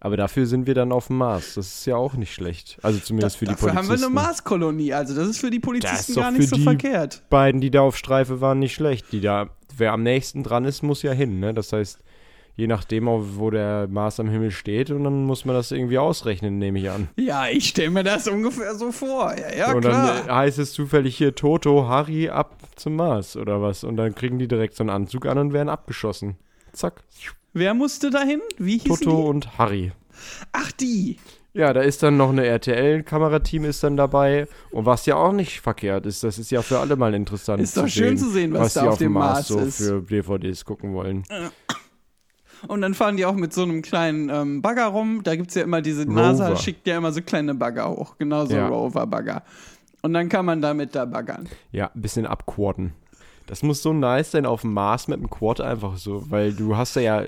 Aber 0.00 0.16
dafür 0.16 0.46
sind 0.46 0.66
wir 0.66 0.74
dann 0.74 0.92
auf 0.92 1.06
dem 1.08 1.18
Mars. 1.18 1.54
Das 1.54 1.66
ist 1.66 1.86
ja 1.86 1.96
auch 1.96 2.14
nicht 2.14 2.32
schlecht. 2.34 2.78
Also 2.82 2.98
zumindest 2.98 3.38
für 3.38 3.46
die 3.46 3.52
Dafür 3.52 3.70
haben 3.74 3.86
Polizisten. 3.86 4.00
wir 4.00 4.06
eine 4.06 4.14
Marskolonie, 4.28 4.92
also 4.92 5.14
das 5.14 5.28
ist 5.28 5.38
für 5.38 5.50
die 5.50 5.58
Polizisten 5.60 6.14
gar 6.14 6.30
nicht 6.30 6.42
für 6.42 6.48
so 6.48 6.56
die- 6.56 6.62
verkehrt. 6.62 7.22
beiden, 7.30 7.60
die 7.60 7.70
da 7.70 7.80
auf 7.80 7.96
Streife 7.96 8.40
waren, 8.40 8.58
nicht 8.58 8.74
schlecht. 8.74 9.10
Die 9.12 9.20
da, 9.20 9.48
wer 9.76 9.92
am 9.92 10.02
nächsten 10.02 10.42
dran 10.42 10.64
ist, 10.64 10.82
muss 10.82 11.02
ja 11.02 11.12
hin. 11.12 11.40
Ne? 11.40 11.54
Das 11.54 11.72
heißt, 11.72 11.98
je 12.56 12.66
nachdem, 12.66 13.06
wo 13.06 13.50
der 13.50 13.86
Mars 13.88 14.20
am 14.20 14.28
Himmel 14.28 14.50
steht, 14.50 14.90
und 14.90 15.04
dann 15.04 15.24
muss 15.24 15.44
man 15.44 15.54
das 15.56 15.70
irgendwie 15.72 15.98
ausrechnen, 15.98 16.58
nehme 16.58 16.78
ich 16.78 16.90
an. 16.90 17.08
Ja, 17.16 17.48
ich 17.48 17.68
stelle 17.68 17.90
mir 17.90 18.04
das 18.04 18.28
ungefähr 18.28 18.74
so 18.74 18.92
vor. 18.92 19.34
Ja, 19.36 19.54
ja 19.56 19.72
und 19.74 19.80
klar. 19.82 20.18
dann 20.18 20.28
äh, 20.28 20.32
heißt 20.32 20.58
es 20.58 20.72
zufällig 20.72 21.16
hier 21.16 21.34
Toto, 21.34 21.88
Harry 21.88 22.28
ab 22.28 22.56
zum 22.76 22.96
Mars 22.96 23.36
oder 23.36 23.60
was. 23.62 23.82
Und 23.84 23.96
dann 23.96 24.14
kriegen 24.14 24.38
die 24.38 24.48
direkt 24.48 24.74
so 24.76 24.82
einen 24.82 24.90
Anzug 24.90 25.26
an 25.26 25.38
und 25.38 25.52
werden 25.54 25.68
abgeschossen. 25.70 26.36
Zack. 26.72 27.02
Wer 27.56 27.72
musste 27.72 28.10
dahin? 28.10 28.42
Wie 28.58 28.76
hießen 28.76 28.96
Toto 29.06 29.22
die? 29.22 29.28
und 29.28 29.56
Harry. 29.56 29.92
Ach, 30.52 30.70
die. 30.72 31.16
Ja, 31.54 31.72
da 31.72 31.80
ist 31.80 32.02
dann 32.02 32.18
noch 32.18 32.28
eine 32.28 32.44
RTL-Kamerateam 32.44 33.64
ist 33.64 33.82
dann 33.82 33.96
dabei. 33.96 34.46
Und 34.72 34.84
was 34.84 35.06
ja 35.06 35.16
auch 35.16 35.32
nicht 35.32 35.62
verkehrt 35.62 36.04
ist, 36.04 36.22
das 36.22 36.38
ist 36.38 36.50
ja 36.50 36.60
für 36.60 36.78
alle 36.80 36.96
mal 36.96 37.14
interessant. 37.14 37.62
Ist 37.62 37.78
doch 37.78 37.88
schön 37.88 38.18
zu 38.18 38.28
sehen, 38.28 38.52
was 38.52 38.74
da 38.74 38.82
die 38.82 38.86
auf 38.88 38.92
auf 38.92 38.98
dem 38.98 39.12
Mars 39.12 39.34
Mars 39.34 39.48
so 39.48 39.58
ist. 39.60 39.76
für 39.78 40.02
DVDs 40.02 40.66
gucken 40.66 40.92
wollen. 40.92 41.22
Und 42.68 42.82
dann 42.82 42.92
fahren 42.92 43.16
die 43.16 43.24
auch 43.24 43.34
mit 43.34 43.54
so 43.54 43.62
einem 43.62 43.80
kleinen 43.80 44.28
ähm, 44.28 44.60
Bagger 44.60 44.88
rum. 44.88 45.22
Da 45.24 45.34
gibt 45.34 45.48
es 45.48 45.54
ja 45.54 45.62
immer 45.62 45.80
diese 45.80 46.02
Rover. 46.04 46.12
NASA 46.14 46.56
schickt 46.56 46.86
ja 46.86 46.98
immer 46.98 47.12
so 47.12 47.22
kleine 47.22 47.54
Bagger 47.54 47.88
hoch. 47.88 48.16
Genauso 48.18 48.54
Ja. 48.54 48.68
Rover-Bagger. 48.68 49.42
Und 50.02 50.12
dann 50.12 50.28
kann 50.28 50.44
man 50.44 50.60
damit 50.60 50.94
da 50.94 51.06
baggern. 51.06 51.48
Ja, 51.72 51.90
ein 51.94 52.02
bisschen 52.02 52.26
abquaden. 52.26 52.92
Das 53.46 53.62
muss 53.62 53.82
so 53.82 53.92
nice 53.92 54.32
sein 54.32 54.46
auf 54.46 54.62
dem 54.62 54.72
Mars 54.72 55.08
mit 55.08 55.18
dem 55.18 55.30
Quad 55.30 55.60
einfach 55.60 55.96
so, 55.96 56.30
weil 56.30 56.52
du 56.52 56.76
hast 56.76 56.96
ja, 56.96 57.22
ja 57.22 57.26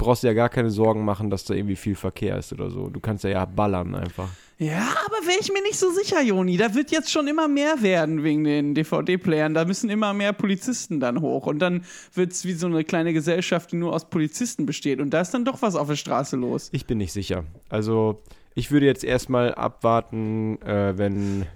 brauchst 0.00 0.22
ja 0.22 0.32
gar 0.32 0.48
keine 0.48 0.70
Sorgen 0.70 1.04
machen, 1.04 1.28
dass 1.28 1.44
da 1.44 1.54
irgendwie 1.54 1.76
viel 1.76 1.94
Verkehr 1.94 2.38
ist 2.38 2.52
oder 2.52 2.70
so. 2.70 2.88
Du 2.88 3.00
kannst 3.00 3.22
ja 3.22 3.30
ja 3.30 3.44
ballern 3.44 3.94
einfach. 3.94 4.28
Ja, 4.58 4.88
aber 5.06 5.26
wäre 5.26 5.38
ich 5.40 5.52
mir 5.52 5.62
nicht 5.62 5.78
so 5.78 5.90
sicher, 5.90 6.22
Joni. 6.22 6.56
Da 6.56 6.74
wird 6.74 6.90
jetzt 6.90 7.10
schon 7.10 7.28
immer 7.28 7.48
mehr 7.48 7.82
werden 7.82 8.22
wegen 8.22 8.44
den 8.44 8.74
DVD-Playern. 8.74 9.54
Da 9.54 9.64
müssen 9.64 9.88
immer 9.90 10.12
mehr 10.12 10.32
Polizisten 10.32 11.00
dann 11.00 11.20
hoch. 11.20 11.46
Und 11.46 11.60
dann 11.60 11.84
wird 12.14 12.32
es 12.32 12.44
wie 12.44 12.52
so 12.52 12.66
eine 12.66 12.84
kleine 12.84 13.12
Gesellschaft, 13.12 13.72
die 13.72 13.76
nur 13.76 13.94
aus 13.94 14.08
Polizisten 14.08 14.66
besteht. 14.66 15.00
Und 15.00 15.10
da 15.10 15.20
ist 15.20 15.32
dann 15.32 15.44
doch 15.44 15.62
was 15.62 15.76
auf 15.76 15.88
der 15.88 15.96
Straße 15.96 16.36
los. 16.36 16.68
Ich 16.72 16.86
bin 16.86 16.98
nicht 16.98 17.12
sicher. 17.12 17.44
Also, 17.68 18.22
ich 18.54 18.70
würde 18.70 18.86
jetzt 18.86 19.04
erstmal 19.04 19.54
abwarten, 19.54 20.60
äh, 20.62 20.96
wenn 20.96 21.46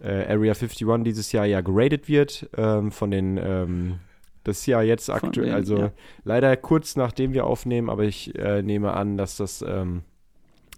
äh, 0.00 0.26
Area 0.26 0.52
51 0.52 1.04
dieses 1.04 1.32
Jahr 1.32 1.46
ja 1.46 1.60
geradet 1.60 2.08
wird 2.08 2.48
ähm, 2.56 2.90
von 2.92 3.10
den 3.10 3.38
ähm, 3.38 3.98
das 4.46 4.60
ist 4.60 4.66
ja 4.66 4.80
jetzt 4.80 5.10
aktuell, 5.10 5.52
also 5.52 5.76
ja. 5.76 5.92
leider 6.22 6.56
kurz 6.56 6.94
nachdem 6.94 7.32
wir 7.32 7.46
aufnehmen, 7.46 7.90
aber 7.90 8.04
ich 8.04 8.32
äh, 8.36 8.62
nehme 8.62 8.92
an, 8.94 9.16
dass 9.16 9.36
das, 9.36 9.60
ähm, 9.66 10.02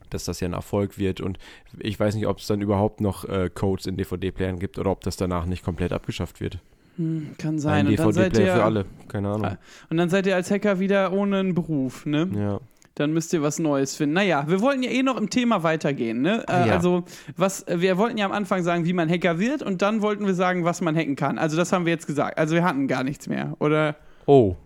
dass 0.08 0.24
das 0.24 0.40
ja 0.40 0.48
ein 0.48 0.54
Erfolg 0.54 0.96
wird 0.96 1.20
und 1.20 1.38
ich 1.78 2.00
weiß 2.00 2.14
nicht, 2.14 2.26
ob 2.26 2.38
es 2.38 2.46
dann 2.46 2.62
überhaupt 2.62 3.02
noch 3.02 3.26
äh, 3.26 3.50
Codes 3.52 3.84
in 3.84 3.98
DVD-Playern 3.98 4.58
gibt 4.58 4.78
oder 4.78 4.90
ob 4.90 5.02
das 5.02 5.18
danach 5.18 5.44
nicht 5.44 5.62
komplett 5.62 5.92
abgeschafft 5.92 6.40
wird. 6.40 6.60
Hm, 6.96 7.34
kann 7.36 7.56
Ein 7.56 7.58
sein. 7.58 7.86
Und 7.88 7.98
dann, 7.98 8.12
seid 8.12 8.32
DVD-Player 8.32 8.56
für 8.56 8.64
alle, 8.64 8.86
keine 9.06 9.28
Ahnung. 9.28 9.44
Ah, 9.44 9.58
und 9.90 9.98
dann 9.98 10.08
seid 10.08 10.26
ihr 10.26 10.34
als 10.34 10.50
Hacker 10.50 10.80
wieder 10.80 11.12
ohne 11.12 11.40
einen 11.40 11.54
Beruf, 11.54 12.06
ne? 12.06 12.26
Ja. 12.34 12.60
Dann 12.98 13.12
müsst 13.12 13.32
ihr 13.32 13.42
was 13.42 13.58
Neues 13.58 13.94
finden. 13.96 14.14
Naja, 14.14 14.44
wir 14.48 14.60
wollten 14.60 14.82
ja 14.82 14.90
eh 14.90 15.02
noch 15.02 15.16
im 15.16 15.30
Thema 15.30 15.62
weitergehen, 15.62 16.20
ne? 16.22 16.44
Äh, 16.48 16.68
Ja. 16.68 16.74
Also, 16.74 17.04
was, 17.36 17.64
wir 17.68 17.96
wollten 17.98 18.18
ja 18.18 18.26
am 18.26 18.32
Anfang 18.32 18.62
sagen, 18.62 18.84
wie 18.86 18.92
man 18.92 19.08
Hacker 19.08 19.38
wird 19.38 19.62
und 19.62 19.82
dann 19.82 20.02
wollten 20.02 20.26
wir 20.26 20.34
sagen, 20.34 20.64
was 20.64 20.80
man 20.80 20.96
hacken 20.96 21.16
kann. 21.16 21.38
Also, 21.38 21.56
das 21.56 21.72
haben 21.72 21.84
wir 21.86 21.92
jetzt 21.92 22.06
gesagt. 22.06 22.38
Also, 22.38 22.54
wir 22.54 22.64
hatten 22.64 22.88
gar 22.88 23.04
nichts 23.04 23.28
mehr, 23.28 23.54
oder? 23.60 23.96
Oh. 24.26 24.56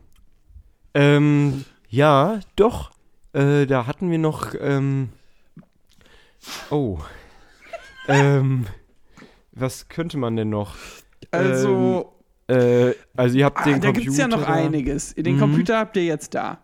Ähm, 0.95 1.65
ja, 1.89 2.41
doch. 2.57 2.91
Äh, 3.33 3.67
da 3.67 3.87
hatten 3.87 4.11
wir 4.11 4.19
noch, 4.19 4.55
ähm, 4.61 5.09
oh. 6.71 6.99
ähm, 8.09 8.67
was 9.53 9.89
könnte 9.89 10.19
man 10.19 10.37
denn 10.37 10.51
noch? 10.51 10.75
Also, 11.31 12.13
Äh, 12.49 12.93
also 13.17 13.39
ihr 13.39 13.45
habt 13.45 13.59
ah, 13.59 13.65
den 13.65 13.81
da 13.81 13.89
Computer. 13.89 13.93
gibt 14.01 14.09
es 14.13 14.17
ja 14.19 14.27
noch 14.29 14.43
da. 14.45 14.53
einiges. 14.53 15.15
Den 15.15 15.37
Mhm. 15.37 15.41
Computer 15.41 15.79
habt 15.79 15.97
ihr 15.97 16.05
jetzt 16.05 16.35
da. 16.35 16.59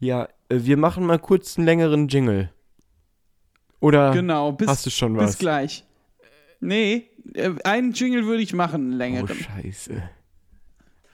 Ja, 0.00 0.28
wir 0.50 0.76
machen 0.76 1.06
mal 1.06 1.18
kurz 1.18 1.56
einen 1.56 1.66
längeren 1.66 2.08
Jingle. 2.08 2.50
Oder 3.80 4.12
Genau, 4.12 4.52
bis, 4.52 4.68
hast 4.68 4.84
du 4.86 4.90
schon 4.90 5.14
bis 5.14 5.22
was? 5.22 5.38
gleich. 5.38 5.84
Nee, 6.60 7.08
äh, 7.34 7.50
einen 7.64 7.92
Jingle 7.92 8.26
würde 8.26 8.42
ich 8.42 8.52
machen, 8.52 8.82
einen 8.82 8.94
Oh, 8.94 8.96
längeren. 8.96 9.36
scheiße. 9.36 10.02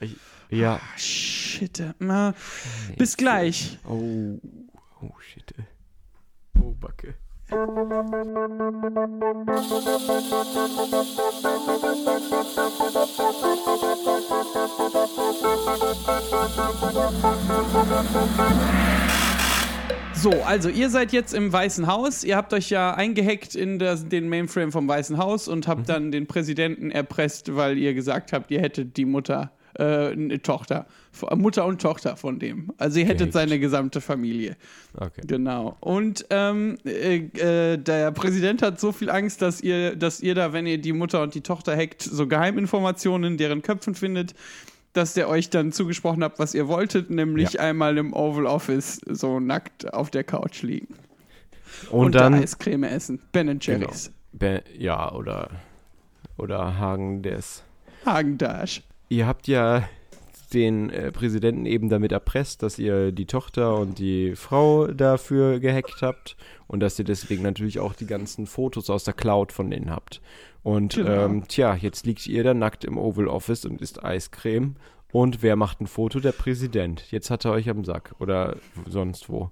Ich, 0.01 0.15
ja. 0.49 0.75
Ah, 0.75 0.97
shit. 0.97 1.79
äh, 1.79 1.93
na, 1.99 2.33
bis 2.97 3.15
gleich. 3.17 3.79
Oh, 3.87 4.39
oh, 5.01 5.11
shit. 5.19 5.53
Oh, 6.59 6.71
Backe. 6.79 7.15
So, 20.19 20.31
also 20.43 20.69
ihr 20.69 20.89
seid 20.89 21.11
jetzt 21.11 21.33
im 21.33 21.51
Weißen 21.53 21.85
Haus. 21.87 22.23
Ihr 22.23 22.35
habt 22.37 22.53
euch 22.53 22.69
ja 22.69 22.93
eingehackt 22.93 23.55
in 23.55 23.77
das, 23.77 24.07
den 24.07 24.29
Mainframe 24.29 24.71
vom 24.71 24.87
Weißen 24.87 25.17
Haus 25.17 25.47
und 25.47 25.65
Mhm. 25.67 25.71
habt 25.71 25.89
dann 25.89 26.11
den 26.11 26.25
Präsidenten 26.27 26.89
erpresst, 26.91 27.55
weil 27.55 27.77
ihr 27.77 27.93
gesagt 27.93 28.33
habt, 28.33 28.49
ihr 28.49 28.59
hättet 28.59 28.97
die 28.97 29.05
Mutter, 29.05 29.51
äh, 29.77 29.83
eine 30.11 30.41
Tochter, 30.41 30.87
Mutter 31.35 31.65
und 31.65 31.81
Tochter 31.81 32.17
von 32.17 32.39
dem. 32.39 32.71
Also 32.77 32.97
ihr 32.99 33.05
hättet 33.05 33.19
Gehackt. 33.31 33.33
seine 33.33 33.59
gesamte 33.59 34.01
Familie. 34.01 34.55
Okay. 34.95 35.21
Genau. 35.27 35.77
Und 35.81 36.25
ähm, 36.31 36.77
äh, 36.83 37.17
äh, 37.73 37.77
der 37.77 38.11
Präsident 38.11 38.63
hat 38.63 38.79
so 38.79 38.91
viel 38.91 39.11
Angst, 39.11 39.41
dass 39.43 39.61
ihr, 39.61 39.95
dass 39.95 40.19
ihr 40.21 40.33
da, 40.33 40.51
wenn 40.51 40.65
ihr 40.65 40.79
die 40.79 40.93
Mutter 40.93 41.21
und 41.21 41.35
die 41.35 41.41
Tochter 41.41 41.77
hackt, 41.77 42.01
so 42.01 42.25
Geheiminformationen 42.27 43.33
in 43.33 43.37
deren 43.37 43.61
Köpfen 43.61 43.93
findet, 43.93 44.33
dass 44.97 45.13
der 45.13 45.29
euch 45.29 45.49
dann 45.49 45.71
zugesprochen 45.71 46.23
hat, 46.23 46.39
was 46.39 46.53
ihr 46.53 46.67
wolltet, 46.67 47.09
nämlich 47.09 47.53
Ja. 47.53 47.61
einmal 47.61 47.97
im 47.97 48.13
Oval 48.13 48.45
Office 48.47 48.99
so 49.07 49.39
nackt 49.39 49.93
auf 49.93 50.09
der 50.09 50.23
Couch 50.23 50.63
liegen. 50.63 50.95
Und, 51.91 52.15
da 52.15 52.19
dann. 52.29 52.33
Eiscreme 52.35 52.83
essen. 52.85 53.19
Ben 53.31 53.47
Genau. 53.47 53.59
Jerry's. 53.61 54.11
Be- 54.33 54.63
Ja, 54.77 55.11
oder. 55.13 55.49
Oder 56.37 56.77
Hagen 56.77 57.21
des. 57.21 57.63
Hagendash. 58.05 58.83
Ihr 59.09 59.25
habt 59.27 59.47
ja 59.47 59.87
den 60.53 60.89
äh, 60.89 61.11
Präsidenten 61.11 61.65
eben 61.65 61.89
damit 61.89 62.11
erpresst, 62.11 62.63
dass 62.63 62.79
ihr 62.79 63.11
die 63.11 63.25
Tochter 63.25 63.75
und 63.77 63.99
die 63.99 64.35
Frau 64.35 64.87
dafür 64.87 65.59
gehackt 65.59 66.01
habt 66.01 66.35
und 66.67 66.79
dass 66.79 66.97
ihr 66.99 67.05
deswegen 67.05 67.43
natürlich 67.43 67.79
auch 67.79 67.93
die 67.93 68.07
ganzen 68.07 68.45
Fotos 68.47 68.89
aus 68.89 69.03
der 69.03 69.13
Cloud 69.13 69.51
von 69.51 69.69
denen 69.69 69.89
habt. 69.89 70.21
Und 70.63 70.95
Genau. 70.95 71.25
ähm, 71.25 71.43
tja, 71.47 71.75
jetzt 71.75 72.05
liegt 72.05 72.27
ihr 72.27 72.43
da 72.43 72.53
nackt 72.53 72.83
im 72.85 72.97
Oval 72.97 73.27
Office 73.27 73.65
und 73.65 73.81
isst 73.81 74.03
Eiscreme 74.03 74.75
Und 75.13 75.41
wer 75.41 75.55
macht 75.55 75.79
ein 75.79 75.87
Foto? 75.87 76.19
Der 76.19 76.33
Präsident. 76.33 77.03
Jetzt 77.11 77.29
hat 77.29 77.45
er 77.45 77.51
euch 77.51 77.69
am 77.69 77.85
Sack 77.85 78.13
oder 78.19 78.57
sonst 78.89 79.29
wo. 79.29 79.51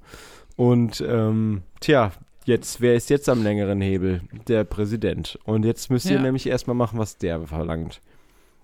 Und 0.58 1.02
ähm, 1.08 1.62
tja, 1.80 2.12
jetzt, 2.46 2.82
wer 2.82 2.96
ist 2.96 3.10
jetzt 3.10 3.30
am 3.30 3.42
längeren 3.44 3.80
Hebel? 3.80 4.22
Der 4.48 4.66
Präsident. 4.66 5.40
Und 5.46 5.64
jetzt 5.64 5.90
müsst 5.90 6.08
ihr 6.08 6.18
Ja. 6.18 6.22
nämlich 6.22 6.48
erstmal 6.48 6.76
machen, 6.76 7.00
was 7.00 7.18
der 7.18 7.40
verlangt. 7.48 8.02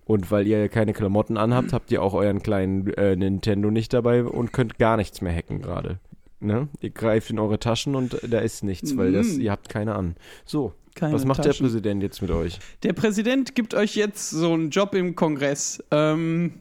Und 0.05 0.31
weil 0.31 0.47
ihr 0.47 0.67
keine 0.67 0.93
Klamotten 0.93 1.37
anhabt, 1.37 1.73
habt 1.73 1.91
ihr 1.91 2.01
auch 2.01 2.13
euren 2.13 2.41
kleinen 2.41 2.87
äh, 2.93 3.15
Nintendo 3.15 3.69
nicht 3.71 3.93
dabei 3.93 4.23
und 4.23 4.51
könnt 4.51 4.77
gar 4.79 4.97
nichts 4.97 5.21
mehr 5.21 5.33
hacken 5.33 5.61
gerade. 5.61 5.99
Ne? 6.39 6.67
Ihr 6.81 6.89
greift 6.89 7.29
in 7.29 7.37
eure 7.39 7.59
Taschen 7.59 7.95
und 7.95 8.17
da 8.27 8.39
ist 8.39 8.63
nichts, 8.63 8.97
weil 8.97 9.11
das, 9.11 9.27
Mhm. 9.33 9.41
ihr 9.41 9.51
habt 9.51 9.69
keine 9.69 9.93
an. 9.95 10.15
So, 10.43 10.73
Keine 10.95 11.13
was 11.13 11.23
macht 11.23 11.39
der 11.45 11.51
Taschen. 11.51 11.65
Präsident 11.67 12.01
jetzt 12.01 12.21
mit 12.21 12.31
euch? 12.31 12.57
Der 12.83 12.93
Präsident 12.93 13.53
gibt 13.55 13.75
euch 13.75 13.95
jetzt 13.95 14.31
so 14.31 14.51
einen 14.53 14.71
Job 14.71 14.95
im 14.95 15.15
Kongress. 15.15 15.83
Ähm, 15.91 16.53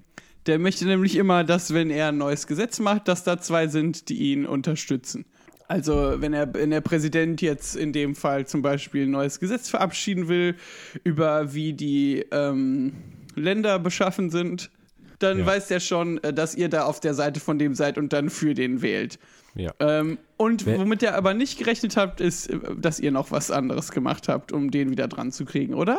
der 0.46 0.58
möchte 0.58 0.84
nämlich 0.84 1.16
immer, 1.16 1.44
dass, 1.44 1.72
wenn 1.72 1.90
er 1.90 2.08
ein 2.08 2.18
neues 2.18 2.46
Gesetz 2.46 2.78
macht, 2.78 3.08
dass 3.08 3.24
da 3.24 3.40
zwei 3.40 3.68
sind, 3.68 4.08
die 4.10 4.32
ihn 4.32 4.44
unterstützen. 4.46 5.24
Also, 5.66 6.16
wenn, 6.20 6.32
er, 6.34 6.52
wenn 6.52 6.70
der 6.70 6.80
Präsident 6.80 7.40
jetzt 7.42 7.76
in 7.76 7.92
dem 7.92 8.14
Fall 8.16 8.46
zum 8.46 8.60
Beispiel 8.60 9.04
ein 9.04 9.12
neues 9.12 9.38
Gesetz 9.40 9.68
verabschieden 9.70 10.28
will, 10.28 10.56
über 11.04 11.54
wie 11.54 11.72
die 11.72 12.24
ähm, 12.32 12.92
Länder 13.36 13.78
beschaffen 13.78 14.30
sind, 14.30 14.70
dann 15.18 15.40
Ja. 15.40 15.46
weiß 15.46 15.68
der 15.68 15.80
schon, 15.80 16.22
äh, 16.24 16.32
dass 16.32 16.54
ihr 16.54 16.68
da 16.68 16.84
auf 16.84 17.00
der 17.00 17.14
Seite 17.14 17.40
von 17.40 17.58
dem 17.58 17.74
seid 17.74 17.98
und 17.98 18.12
dann 18.12 18.30
für 18.30 18.54
den 18.54 18.82
wählt. 18.82 19.18
Ja. 19.54 19.72
Ähm, 19.80 20.18
und 20.36 20.64
womit 20.66 21.02
ihr 21.02 21.14
aber 21.14 21.34
nicht 21.34 21.58
gerechnet 21.58 21.96
habt, 21.96 22.20
ist, 22.20 22.48
äh, 22.48 22.58
dass 22.78 23.00
ihr 23.00 23.10
noch 23.10 23.30
was 23.30 23.50
anderes 23.50 23.90
gemacht 23.90 24.28
habt, 24.28 24.52
um 24.52 24.70
den 24.70 24.90
wieder 24.90 25.08
dran 25.08 25.32
zu 25.32 25.44
kriegen, 25.44 25.74
oder? 25.74 25.98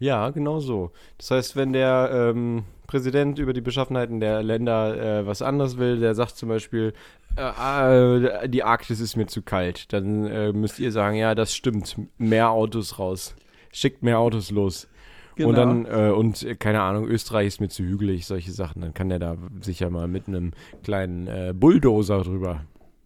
Ja, 0.00 0.30
genau 0.30 0.60
so. 0.60 0.92
Das 1.16 1.30
heißt, 1.30 1.56
wenn 1.56 1.72
der 1.72 2.10
ähm, 2.12 2.64
Präsident 2.86 3.38
über 3.38 3.52
die 3.52 3.60
Beschaffenheiten 3.60 4.20
der 4.20 4.42
Länder 4.42 5.20
äh, 5.20 5.26
was 5.26 5.42
anderes 5.42 5.76
will, 5.78 5.98
der 5.98 6.14
sagt 6.14 6.36
zum 6.36 6.48
Beispiel, 6.48 6.92
äh, 7.36 8.26
äh, 8.44 8.48
die 8.48 8.62
Arktis 8.62 9.00
ist 9.00 9.16
mir 9.16 9.26
zu 9.26 9.42
kalt, 9.42 9.92
dann 9.92 10.26
äh, 10.26 10.52
müsst 10.52 10.78
ihr 10.78 10.92
sagen, 10.92 11.16
ja, 11.16 11.34
das 11.34 11.54
stimmt, 11.54 11.96
mehr 12.18 12.50
Autos 12.50 12.98
raus. 12.98 13.34
Schickt 13.72 14.02
mehr 14.02 14.18
Autos 14.18 14.50
los. 14.50 14.88
Genau. 15.38 15.50
Und 15.50 15.54
dann, 15.54 15.86
äh, 15.86 16.10
und 16.10 16.42
äh, 16.42 16.56
keine 16.56 16.82
Ahnung, 16.82 17.06
Österreich 17.06 17.46
ist 17.46 17.60
mir 17.60 17.68
zu 17.68 17.84
hügelig, 17.84 18.26
solche 18.26 18.50
Sachen. 18.50 18.82
Dann 18.82 18.92
kann 18.92 19.08
der 19.08 19.20
da 19.20 19.36
sicher 19.60 19.88
mal 19.88 20.08
mit 20.08 20.26
einem 20.26 20.50
kleinen 20.82 21.28
äh, 21.28 21.54
Bulldozer 21.54 22.22
drüber. 22.22 22.64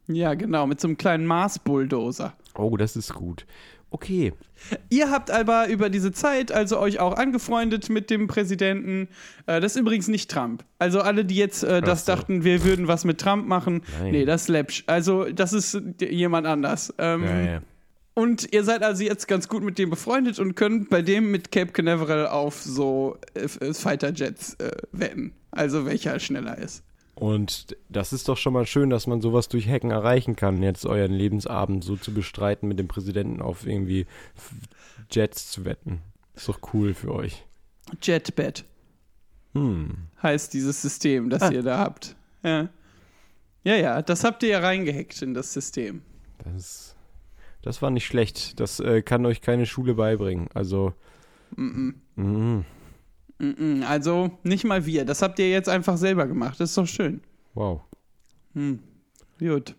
Ja, 0.08 0.32
genau, 0.34 0.66
mit 0.66 0.80
so 0.80 0.88
einem 0.88 0.96
kleinen 0.96 1.26
Mars-Bulldozer. 1.26 2.32
Oh, 2.56 2.76
das 2.76 2.96
ist 2.96 3.14
gut. 3.14 3.46
Okay. 3.90 4.32
Ihr 4.88 5.10
habt 5.10 5.30
aber 5.30 5.68
über 5.68 5.90
diese 5.90 6.12
Zeit 6.12 6.50
also 6.50 6.78
euch 6.78 6.98
auch 6.98 7.14
angefreundet 7.18 7.90
mit 7.90 8.08
dem 8.08 8.26
Präsidenten. 8.26 9.08
Äh, 9.44 9.60
das 9.60 9.74
ist 9.76 9.80
übrigens 9.80 10.08
nicht 10.08 10.30
Trump. 10.30 10.64
Also 10.78 11.02
alle, 11.02 11.26
die 11.26 11.36
jetzt 11.36 11.62
äh, 11.62 11.82
das 11.82 12.06
so. 12.06 12.12
dachten, 12.12 12.44
wir 12.44 12.64
würden 12.64 12.88
was 12.88 13.04
mit 13.04 13.20
Trump 13.20 13.46
machen. 13.46 13.82
Nein. 14.00 14.12
Nee, 14.12 14.24
das 14.24 14.42
ist 14.42 14.48
Lepsch. 14.48 14.84
Also 14.86 15.26
das 15.30 15.52
ist 15.52 15.78
jemand 16.00 16.46
anders. 16.46 16.94
Ähm, 16.96 17.24
Ja, 17.24 17.40
ja. 17.40 17.60
Und 18.14 18.52
ihr 18.52 18.62
seid 18.64 18.82
also 18.82 19.02
jetzt 19.02 19.26
ganz 19.26 19.48
gut 19.48 19.62
mit 19.62 19.78
dem 19.78 19.88
befreundet 19.90 20.38
und 20.38 20.54
könnt 20.54 20.90
bei 20.90 21.00
dem 21.00 21.30
mit 21.30 21.50
Cape 21.50 21.72
Canaveral 21.72 22.26
auf 22.26 22.60
so 22.60 23.16
äh, 23.34 23.48
Fighter 23.72 24.12
Jets 24.12 24.54
äh, 24.54 24.70
wetten. 24.92 25.32
Also 25.50 25.86
welcher 25.86 26.18
schneller 26.20 26.58
ist. 26.58 26.84
Und 27.14 27.76
das 27.88 28.12
ist 28.12 28.28
doch 28.28 28.36
schon 28.36 28.52
mal 28.52 28.66
schön, 28.66 28.90
dass 28.90 29.06
man 29.06 29.20
sowas 29.20 29.48
durch 29.48 29.68
Hacken 29.68 29.90
erreichen 29.90 30.34
kann, 30.34 30.62
jetzt 30.62 30.86
euren 30.86 31.12
Lebensabend 31.12 31.84
so 31.84 31.96
zu 31.96 32.12
bestreiten, 32.12 32.68
mit 32.68 32.78
dem 32.78 32.88
Präsidenten 32.88 33.40
auf 33.42 33.66
irgendwie 33.66 34.06
Jets 35.10 35.50
zu 35.50 35.64
wetten. 35.64 36.00
Ist 36.34 36.48
doch 36.48 36.60
cool 36.72 36.94
für 36.94 37.12
euch. 37.14 37.44
Jetbet 38.02 38.64
Hm. 39.54 40.08
heißt 40.22 40.54
dieses 40.54 40.80
System, 40.80 41.28
das 41.28 41.50
ihr 41.50 41.62
da 41.62 41.78
habt. 41.78 42.16
Ja. 42.42 42.70
ja, 43.64 43.76
ja, 43.76 44.02
das 44.02 44.24
habt 44.24 44.42
ihr 44.42 44.48
ja 44.48 44.60
reingehackt 44.60 45.20
in 45.22 45.34
das 45.34 45.52
System. 45.52 46.02
Das, 46.42 46.96
das 47.62 47.82
war 47.82 47.90
nicht 47.90 48.06
schlecht. 48.06 48.60
Das 48.60 48.80
äh, 48.80 49.02
kann 49.02 49.24
euch 49.26 49.40
keine 49.40 49.66
Schule 49.66 49.94
beibringen. 49.94 50.48
Also. 50.54 50.92
Mhm. 51.56 51.94
Mm-mm, 53.42 53.82
Also 53.84 54.38
nicht 54.42 54.64
mal 54.64 54.86
wir. 54.86 55.04
Das 55.04 55.22
habt 55.22 55.38
ihr 55.38 55.50
jetzt 55.50 55.68
einfach 55.68 55.96
selber 55.96 56.26
gemacht. 56.26 56.60
Das 56.60 56.70
ist 56.70 56.78
doch 56.78 56.86
schön. 56.86 57.20
Wow. 57.54 57.82
Hm. 58.54 58.80
Gut. 59.38 59.74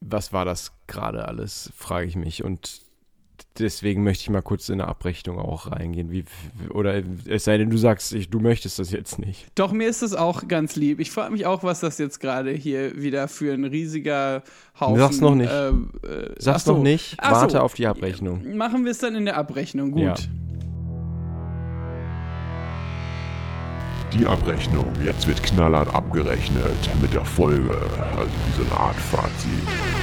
Was 0.00 0.32
war 0.32 0.44
das 0.44 0.72
gerade 0.86 1.26
alles, 1.26 1.72
frage 1.76 2.06
ich 2.06 2.16
mich. 2.16 2.44
Und 2.44 2.82
deswegen 3.58 4.02
möchte 4.02 4.22
ich 4.22 4.30
mal 4.30 4.42
kurz 4.42 4.68
in 4.68 4.80
eine 4.80 4.88
Abrechnung 4.88 5.38
auch 5.38 5.70
reingehen. 5.70 6.10
Wie, 6.10 6.24
oder 6.70 7.02
es 7.26 7.44
sei 7.44 7.58
denn, 7.58 7.70
du 7.70 7.76
sagst, 7.76 8.12
ich, 8.12 8.30
du 8.30 8.40
möchtest 8.40 8.78
das 8.78 8.90
jetzt 8.90 9.18
nicht. 9.18 9.46
Doch, 9.54 9.72
mir 9.72 9.88
ist 9.88 10.02
das 10.02 10.14
auch 10.14 10.48
ganz 10.48 10.76
lieb. 10.76 11.00
Ich 11.00 11.10
frage 11.10 11.32
mich 11.32 11.46
auch, 11.46 11.62
was 11.62 11.80
das 11.80 11.98
jetzt 11.98 12.20
gerade 12.20 12.50
hier 12.52 13.00
wieder 13.00 13.28
für 13.28 13.52
ein 13.52 13.64
riesiger 13.64 14.42
Haufen. 14.78 14.98
Sag's 14.98 15.20
noch 15.20 15.34
nicht. 15.34 15.50
Äh, 15.50 15.68
äh, 15.68 16.34
Sag's 16.38 16.64
so. 16.64 16.74
noch 16.74 16.82
nicht. 16.82 17.16
Ach 17.18 17.32
Warte 17.32 17.58
so. 17.58 17.60
auf 17.60 17.74
die 17.74 17.86
Abrechnung. 17.86 18.56
Machen 18.56 18.84
wir 18.84 18.92
es 18.92 18.98
dann 18.98 19.14
in 19.14 19.24
der 19.24 19.36
Abrechnung. 19.36 19.92
Gut. 19.92 20.02
Ja. 20.02 20.14
Die 24.12 24.26
Abrechnung. 24.26 24.92
Jetzt 25.02 25.26
wird 25.26 25.42
knallhart 25.42 25.94
abgerechnet 25.94 26.90
mit 27.00 27.14
der 27.14 27.24
Folge. 27.24 27.70
Also 28.16 28.30
wie 28.46 28.62
so 28.62 28.70
eine 28.70 28.80
Art 28.80 28.96
Fazit. 28.96 30.01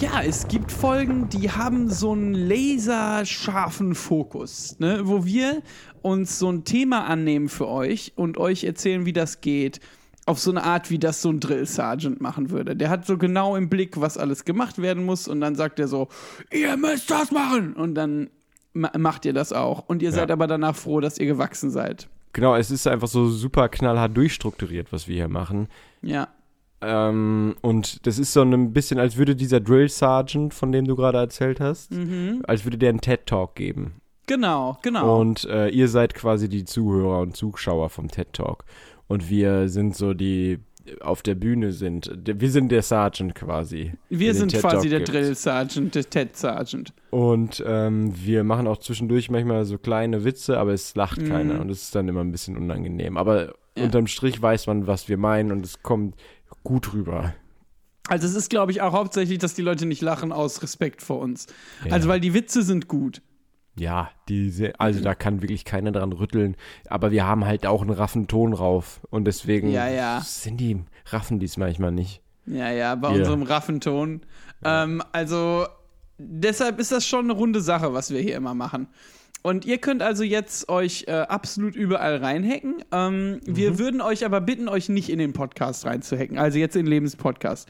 Ja, 0.00 0.22
es 0.22 0.46
gibt 0.46 0.70
Folgen, 0.70 1.28
die 1.28 1.50
haben 1.50 1.90
so 1.90 2.12
einen 2.12 2.32
laserscharfen 2.32 3.96
Fokus, 3.96 4.78
ne? 4.78 5.00
wo 5.02 5.24
wir 5.24 5.60
uns 6.02 6.38
so 6.38 6.52
ein 6.52 6.64
Thema 6.64 7.06
annehmen 7.06 7.48
für 7.48 7.66
euch 7.66 8.12
und 8.14 8.38
euch 8.38 8.62
erzählen, 8.62 9.06
wie 9.06 9.12
das 9.12 9.40
geht. 9.40 9.80
Auf 10.24 10.38
so 10.38 10.52
eine 10.52 10.62
Art, 10.62 10.90
wie 10.90 11.00
das 11.00 11.20
so 11.20 11.30
ein 11.30 11.40
Drill 11.40 11.66
Sergeant 11.66 12.20
machen 12.20 12.50
würde. 12.50 12.76
Der 12.76 12.90
hat 12.90 13.06
so 13.06 13.18
genau 13.18 13.56
im 13.56 13.68
Blick, 13.68 14.00
was 14.00 14.16
alles 14.16 14.44
gemacht 14.44 14.80
werden 14.80 15.04
muss, 15.04 15.26
und 15.26 15.40
dann 15.40 15.56
sagt 15.56 15.80
er 15.80 15.88
so: 15.88 16.06
Ihr 16.52 16.76
müsst 16.76 17.10
das 17.10 17.32
machen! 17.32 17.72
Und 17.72 17.96
dann 17.96 18.30
ma 18.74 18.92
macht 18.96 19.24
ihr 19.24 19.32
das 19.32 19.52
auch. 19.52 19.88
Und 19.88 20.00
ihr 20.00 20.12
seid 20.12 20.30
aber 20.30 20.46
danach 20.46 20.76
froh, 20.76 21.00
dass 21.00 21.18
ihr 21.18 21.26
gewachsen 21.26 21.70
seid. 21.70 22.08
Genau, 22.34 22.54
es 22.54 22.70
ist 22.70 22.86
einfach 22.86 23.08
so 23.08 23.28
super 23.28 23.68
knallhart 23.68 24.16
durchstrukturiert, 24.16 24.92
was 24.92 25.08
wir 25.08 25.16
hier 25.16 25.28
machen. 25.28 25.66
Ja. 26.02 26.28
Ähm, 26.80 27.56
und 27.60 28.06
das 28.06 28.18
ist 28.18 28.32
so 28.32 28.42
ein 28.42 28.72
bisschen, 28.72 28.98
als 28.98 29.16
würde 29.16 29.34
dieser 29.34 29.60
Drill 29.60 29.88
Sergeant, 29.88 30.54
von 30.54 30.70
dem 30.72 30.86
du 30.86 30.94
gerade 30.96 31.18
erzählt 31.18 31.60
hast, 31.60 31.90
als 32.44 32.64
würde 32.64 32.78
der 32.78 32.90
einen 32.90 33.00
TED-Talk 33.00 33.54
geben. 33.54 33.94
Genau, 34.26 34.76
genau. 34.82 35.20
Und 35.20 35.44
äh, 35.46 35.68
ihr 35.68 35.88
seid 35.88 36.14
quasi 36.14 36.48
die 36.48 36.64
Zuhörer 36.64 37.20
und 37.20 37.36
Zuschauer 37.36 37.88
vom 37.88 38.08
TED-Talk. 38.08 38.64
Und 39.08 39.30
wir 39.30 39.68
sind 39.68 39.96
so 39.96 40.14
die 40.14 40.58
auf 41.00 41.22
der 41.22 41.34
Bühne 41.34 41.72
sind. 41.72 42.10
Wir 42.24 42.50
sind 42.50 42.70
der 42.72 42.80
Sergeant 42.82 43.34
quasi. 43.34 43.92
wir 44.08 44.32
sind 44.34 44.54
quasi 44.54 44.88
der 44.88 45.00
gibt. 45.00 45.12
Drill 45.12 45.34
Sergeant, 45.34 45.94
der 45.94 46.08
Ted 46.08 46.34
Sergeant. 46.34 46.94
Und 47.10 47.62
ähm, 47.66 48.12
wir 48.14 48.42
machen 48.42 48.66
auch 48.66 48.78
zwischendurch 48.78 49.30
manchmal 49.30 49.66
so 49.66 49.76
kleine 49.76 50.24
Witze, 50.24 50.58
aber 50.58 50.72
es 50.72 50.94
lacht 50.94 51.26
keiner 51.26 51.60
und 51.60 51.68
es 51.70 51.82
ist 51.82 51.94
dann 51.94 52.08
immer 52.08 52.20
ein 52.20 52.32
bisschen 52.32 52.56
unangenehm. 52.56 53.16
Aber 53.18 53.48
Mhm. 53.48 53.52
Ja. 53.76 53.84
unterm 53.84 54.06
Strich 54.08 54.40
weiß 54.42 54.66
man, 54.66 54.86
was 54.86 55.08
wir 55.08 55.16
meinen 55.18 55.52
und 55.52 55.64
es 55.64 55.82
kommt 55.82 56.16
gut 56.64 56.92
rüber. 56.92 57.34
Also 58.08 58.26
es 58.26 58.34
ist, 58.34 58.48
glaube 58.50 58.72
ich, 58.72 58.80
auch 58.80 58.92
hauptsächlich, 58.94 59.38
dass 59.38 59.54
die 59.54 59.62
Leute 59.62 59.84
nicht 59.86 60.00
lachen 60.00 60.32
aus 60.32 60.62
Respekt 60.62 61.02
vor 61.02 61.18
uns. 61.20 61.46
Ja. 61.84 61.92
Also 61.92 62.08
weil 62.08 62.20
die 62.20 62.32
Witze 62.34 62.62
sind 62.62 62.88
gut. 62.88 63.20
Ja, 63.76 64.10
diese, 64.28 64.78
also 64.80 65.00
da 65.02 65.14
kann 65.14 65.40
wirklich 65.42 65.64
keiner 65.64 65.92
dran 65.92 66.12
rütteln. 66.12 66.56
Aber 66.88 67.10
wir 67.12 67.26
haben 67.26 67.44
halt 67.44 67.64
auch 67.66 67.82
einen 67.82 67.90
raffen 67.90 68.26
Ton 68.26 68.52
rauf 68.54 69.00
und 69.10 69.24
deswegen 69.26 69.70
Ja, 69.70 69.88
ja. 69.88 70.20
sind 70.24 70.56
die 70.58 70.80
raffen 71.06 71.38
dies 71.38 71.56
manchmal 71.58 71.92
nicht. 71.92 72.20
Ja, 72.46 72.70
ja, 72.70 72.94
bei 72.94 73.10
Ja. 73.12 73.18
unserem 73.18 73.42
Raffenton. 73.42 74.22
Ähm, 74.64 75.02
also 75.12 75.66
deshalb 76.16 76.80
ist 76.80 76.90
das 76.90 77.06
schon 77.06 77.26
eine 77.26 77.34
runde 77.34 77.60
Sache, 77.60 77.92
was 77.92 78.10
wir 78.10 78.20
hier 78.20 78.36
immer 78.36 78.54
machen. 78.54 78.88
Und 79.48 79.64
ihr 79.64 79.78
könnt 79.78 80.02
also 80.02 80.24
jetzt 80.24 80.68
euch 80.68 81.04
äh, 81.08 81.12
absolut 81.12 81.74
überall 81.74 82.16
reinhacken. 82.16 82.84
Ähm, 82.92 83.40
Wir 83.46 83.78
würden 83.78 84.02
euch 84.02 84.26
aber 84.26 84.42
bitten, 84.42 84.68
euch 84.68 84.90
nicht 84.90 85.08
in 85.08 85.18
den 85.18 85.32
Podcast 85.32 85.86
reinzuhacken. 85.86 86.36
Also 86.36 86.58
jetzt 86.58 86.76
in 86.76 86.84
den 86.84 86.90
Lebenspodcast. 86.90 87.66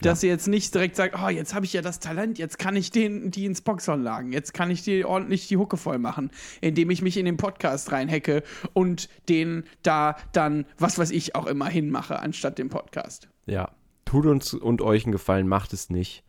Dass 0.00 0.22
ihr 0.22 0.30
jetzt 0.30 0.48
nicht 0.48 0.74
direkt 0.74 0.96
sagt, 0.96 1.14
oh, 1.22 1.28
jetzt 1.28 1.54
habe 1.54 1.66
ich 1.66 1.74
ja 1.74 1.82
das 1.82 2.00
Talent, 2.00 2.38
jetzt 2.38 2.58
kann 2.58 2.74
ich 2.74 2.90
den, 2.90 3.30
die 3.30 3.44
ins 3.44 3.60
Boxhorn 3.60 4.02
lagen, 4.02 4.32
jetzt 4.32 4.54
kann 4.54 4.70
ich 4.70 4.82
dir 4.82 5.06
ordentlich 5.06 5.46
die 5.46 5.58
Hucke 5.58 5.76
voll 5.76 5.98
machen, 5.98 6.30
indem 6.62 6.88
ich 6.88 7.02
mich 7.02 7.18
in 7.18 7.26
den 7.26 7.36
Podcast 7.36 7.92
reinhacke 7.92 8.42
und 8.72 9.10
den 9.28 9.64
da 9.82 10.16
dann, 10.32 10.64
was 10.78 10.98
weiß 10.98 11.10
ich, 11.10 11.34
auch 11.34 11.44
immer 11.44 11.66
hinmache, 11.66 12.18
anstatt 12.18 12.56
dem 12.56 12.70
Podcast. 12.70 13.28
Ja, 13.44 13.72
tut 14.06 14.24
uns 14.24 14.54
und 14.54 14.80
euch 14.80 15.04
einen 15.04 15.12
Gefallen, 15.12 15.46
macht 15.48 15.74
es 15.74 15.90
nicht. 15.90 16.24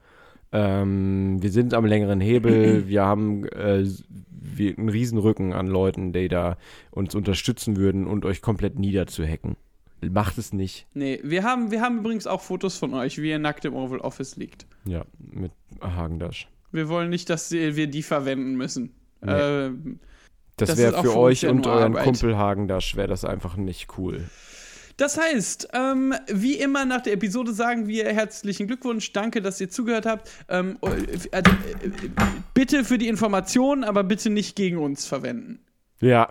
Ähm, 0.51 1.41
wir 1.41 1.51
sind 1.51 1.73
am 1.73 1.85
längeren 1.85 2.19
Hebel, 2.19 2.87
wir 2.87 3.03
haben 3.03 3.45
äh, 3.45 3.85
wir, 4.29 4.77
einen 4.77 4.89
Riesenrücken 4.89 5.53
an 5.53 5.67
Leuten, 5.67 6.13
die 6.13 6.27
da 6.27 6.57
uns 6.91 7.15
unterstützen 7.15 7.77
würden 7.77 8.07
und 8.07 8.25
euch 8.25 8.41
komplett 8.41 8.77
niederzuhacken. 8.77 9.55
Macht 10.01 10.37
es 10.39 10.51
nicht. 10.51 10.87
Nee, 10.93 11.19
wir 11.23 11.43
haben, 11.43 11.69
wir 11.69 11.81
haben 11.81 11.99
übrigens 11.99 12.25
auch 12.25 12.41
Fotos 12.41 12.75
von 12.75 12.93
euch, 12.95 13.21
wie 13.21 13.29
ihr 13.29 13.37
nackt 13.37 13.65
im 13.65 13.75
Oval 13.75 13.99
Office 13.99 14.35
liegt. 14.35 14.65
Ja, 14.85 15.05
mit 15.19 15.51
Hagendasch. 15.79 16.47
Wir 16.71 16.89
wollen 16.89 17.09
nicht, 17.09 17.29
dass 17.29 17.51
wir 17.51 17.87
die 17.87 18.01
verwenden 18.01 18.55
müssen. 18.55 18.93
Nee. 19.21 19.31
Ähm, 19.31 19.99
Das 20.57 20.69
Das 20.69 20.79
wäre 20.79 21.01
für 21.01 21.15
euch 21.15 21.45
und 21.45 21.67
euren 21.67 21.93
Arbeit. 21.93 22.03
Kumpel 22.05 22.35
Hagendasch 22.35 22.95
wäre 22.95 23.07
das 23.07 23.25
einfach 23.25 23.57
nicht 23.57 23.97
cool. 23.97 24.27
Das 25.01 25.17
heißt, 25.17 25.69
ähm, 25.73 26.13
wie 26.27 26.53
immer 26.53 26.85
nach 26.85 27.01
der 27.01 27.13
Episode 27.13 27.53
sagen 27.53 27.87
wir 27.87 28.05
herzlichen 28.05 28.67
Glückwunsch, 28.67 29.11
danke, 29.13 29.41
dass 29.41 29.59
ihr 29.59 29.67
zugehört 29.67 30.05
habt. 30.05 30.29
Ähm, 30.47 30.77
äh, 30.83 30.89
also, 31.31 31.31
äh, 31.31 31.89
bitte 32.53 32.83
für 32.83 32.99
die 32.99 33.07
Informationen, 33.07 33.83
aber 33.83 34.03
bitte 34.03 34.29
nicht 34.29 34.55
gegen 34.55 34.77
uns 34.77 35.07
verwenden. 35.07 35.57
Ja. 36.01 36.29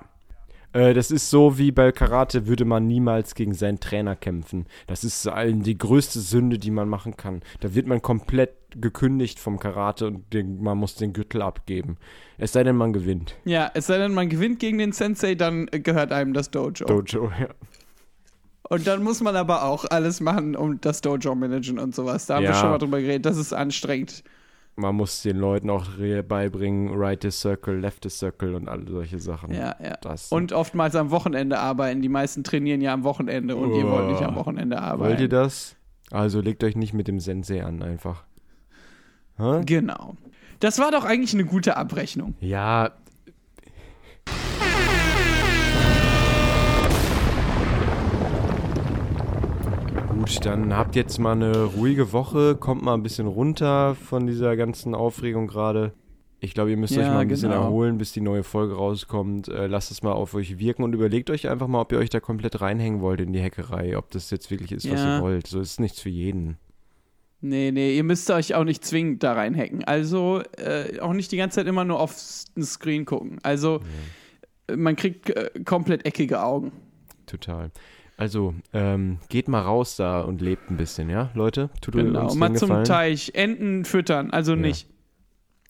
Äh, 0.72 0.94
das 0.94 1.10
ist 1.10 1.30
so 1.30 1.58
wie 1.58 1.72
bei 1.72 1.90
Karate 1.90 2.46
würde 2.46 2.64
man 2.64 2.86
niemals 2.86 3.34
gegen 3.34 3.54
seinen 3.54 3.80
Trainer 3.80 4.14
kämpfen. 4.14 4.66
Das 4.86 5.02
ist 5.02 5.26
allen 5.26 5.64
die 5.64 5.76
größte 5.76 6.20
Sünde, 6.20 6.60
die 6.60 6.70
man 6.70 6.88
machen 6.88 7.16
kann. 7.16 7.42
Da 7.58 7.74
wird 7.74 7.88
man 7.88 8.02
komplett 8.02 8.52
gekündigt 8.80 9.40
vom 9.40 9.58
Karate 9.58 10.06
und 10.06 10.32
den, 10.32 10.62
man 10.62 10.78
muss 10.78 10.94
den 10.94 11.12
Gürtel 11.12 11.42
abgeben. 11.42 11.96
Es 12.38 12.52
sei 12.52 12.62
denn, 12.62 12.76
man 12.76 12.92
gewinnt. 12.92 13.34
Ja, 13.44 13.68
es 13.74 13.88
sei 13.88 13.98
denn, 13.98 14.14
man 14.14 14.28
gewinnt 14.28 14.60
gegen 14.60 14.78
den 14.78 14.92
Sensei, 14.92 15.34
dann 15.34 15.66
äh, 15.72 15.80
gehört 15.80 16.12
einem 16.12 16.34
das 16.34 16.52
Dojo. 16.52 16.84
Dojo, 16.84 17.32
ja. 17.40 17.48
Und 18.70 18.86
dann 18.86 19.02
muss 19.02 19.20
man 19.20 19.34
aber 19.36 19.64
auch 19.64 19.84
alles 19.90 20.20
machen, 20.20 20.54
um 20.54 20.80
das 20.80 21.00
Dojo 21.00 21.34
managen 21.34 21.78
und 21.80 21.92
sowas. 21.94 22.26
Da 22.26 22.36
haben 22.36 22.44
wir 22.44 22.50
Ja. 22.50 22.54
schon 22.56 22.70
mal 22.70 22.78
drüber 22.78 23.00
geredet. 23.00 23.26
Das 23.26 23.36
ist 23.36 23.52
anstrengend. 23.52 24.22
Man 24.76 24.94
muss 24.94 25.22
den 25.22 25.36
Leuten 25.36 25.68
auch 25.68 25.86
beibringen, 26.26 26.94
right 26.94 27.22
is 27.24 27.40
circle, 27.40 27.78
left 27.80 28.06
is 28.06 28.18
circle 28.18 28.54
und 28.54 28.68
all 28.68 28.86
solche 28.88 29.18
Sachen. 29.18 29.52
Ja, 29.52 29.74
ja. 29.82 29.96
Das, 30.00 30.30
Und 30.30 30.52
oftmals 30.52 30.94
am 30.94 31.10
Wochenende 31.10 31.58
arbeiten. 31.58 32.00
Die 32.00 32.08
meisten 32.08 32.44
trainieren 32.44 32.80
ja 32.80 32.94
am 32.94 33.02
Wochenende 33.02 33.56
und 33.56 33.74
ihr 33.74 33.84
wollt 33.90 34.08
nicht 34.12 34.22
am 34.22 34.36
Wochenende 34.36 34.80
arbeiten. 34.80 35.10
wollt 35.10 35.20
ihr 35.20 35.28
das? 35.28 35.74
Also 36.12 36.40
legt 36.40 36.62
euch 36.64 36.76
nicht 36.76 36.94
mit 36.94 37.08
dem 37.08 37.18
Sensei 37.20 37.64
an, 37.64 37.82
einfach. 37.82 38.22
Hä? 39.36 39.62
Genau. 39.66 40.16
Das 40.60 40.78
war 40.78 40.92
doch 40.92 41.04
eigentlich 41.04 41.34
eine 41.34 41.44
gute 41.44 41.76
Abrechnung. 41.76 42.34
Ja. 42.40 42.92
Gut, 50.34 50.46
dann 50.46 50.76
habt 50.76 50.94
jetzt 50.96 51.18
mal 51.18 51.32
eine 51.32 51.64
ruhige 51.64 52.12
Woche, 52.12 52.54
kommt 52.54 52.82
mal 52.82 52.94
ein 52.94 53.02
bisschen 53.02 53.26
runter 53.26 53.96
von 53.96 54.26
dieser 54.26 54.56
ganzen 54.56 54.94
Aufregung 54.94 55.48
gerade. 55.48 55.92
Ich 56.38 56.54
glaube, 56.54 56.70
ihr 56.70 56.76
müsst 56.76 56.92
euch 56.96 57.04
Ja, 57.04 57.12
mal 57.12 57.20
ein 57.20 57.28
bisschen 57.28 57.50
genau. 57.50 57.64
erholen, 57.64 57.98
bis 57.98 58.12
die 58.12 58.20
neue 58.20 58.44
Folge 58.44 58.74
rauskommt. 58.74 59.48
Äh, 59.48 59.66
lasst 59.66 59.90
es 59.90 60.02
mal 60.02 60.12
auf 60.12 60.34
euch 60.34 60.58
wirken 60.58 60.84
und 60.84 60.92
überlegt 60.94 61.30
euch 61.30 61.48
einfach 61.48 61.66
mal, 61.66 61.80
ob 61.80 61.90
ihr 61.92 61.98
euch 61.98 62.10
da 62.10 62.20
komplett 62.20 62.60
reinhängen 62.60 63.00
wollt 63.00 63.20
in 63.20 63.32
die 63.32 63.42
Hackerei, 63.42 63.98
ob 63.98 64.10
das 64.12 64.30
jetzt 64.30 64.50
wirklich 64.50 64.72
ist, 64.72 64.90
was 64.90 65.00
Ja. 65.00 65.16
ihr 65.18 65.22
wollt. 65.22 65.48
So 65.48 65.60
ist 65.60 65.80
nichts 65.80 66.00
für 66.00 66.08
jeden. 66.10 66.56
Nee, 67.40 67.72
nee, 67.72 67.96
ihr 67.96 68.04
müsst 68.04 68.30
euch 68.30 68.54
auch 68.54 68.64
nicht 68.64 68.84
zwingend 68.84 69.22
da 69.22 69.32
reinhacken. 69.32 69.82
Also 69.84 70.42
äh, 70.58 71.00
auch 71.00 71.12
nicht 71.12 71.32
die 71.32 71.38
ganze 71.38 71.56
Zeit 71.56 71.66
immer 71.66 71.84
nur 71.84 71.98
auf 71.98 72.14
den 72.56 72.62
Screen 72.64 73.04
gucken. 73.04 73.38
Also 73.42 73.80
äh, 74.68 74.76
man 74.76 74.94
kriegt 74.96 75.30
äh, 75.30 75.50
komplett 75.64 76.06
eckige 76.06 76.42
Augen. 76.42 76.70
Total. 77.26 77.70
Also, 78.20 78.52
ähm, 78.74 79.18
geht 79.30 79.48
mal 79.48 79.62
raus 79.62 79.96
da 79.96 80.20
und 80.20 80.42
lebt 80.42 80.70
ein 80.70 80.76
bisschen, 80.76 81.08
ja, 81.08 81.30
Leute? 81.32 81.70
Tut 81.80 81.94
Genau. 81.94 82.24
uns 82.24 82.34
Mal 82.34 82.54
zum. 82.54 82.84
Teich. 82.84 83.30
Enten 83.34 83.86
füttern, 83.86 84.30
also 84.30 84.54
nicht 84.54 84.88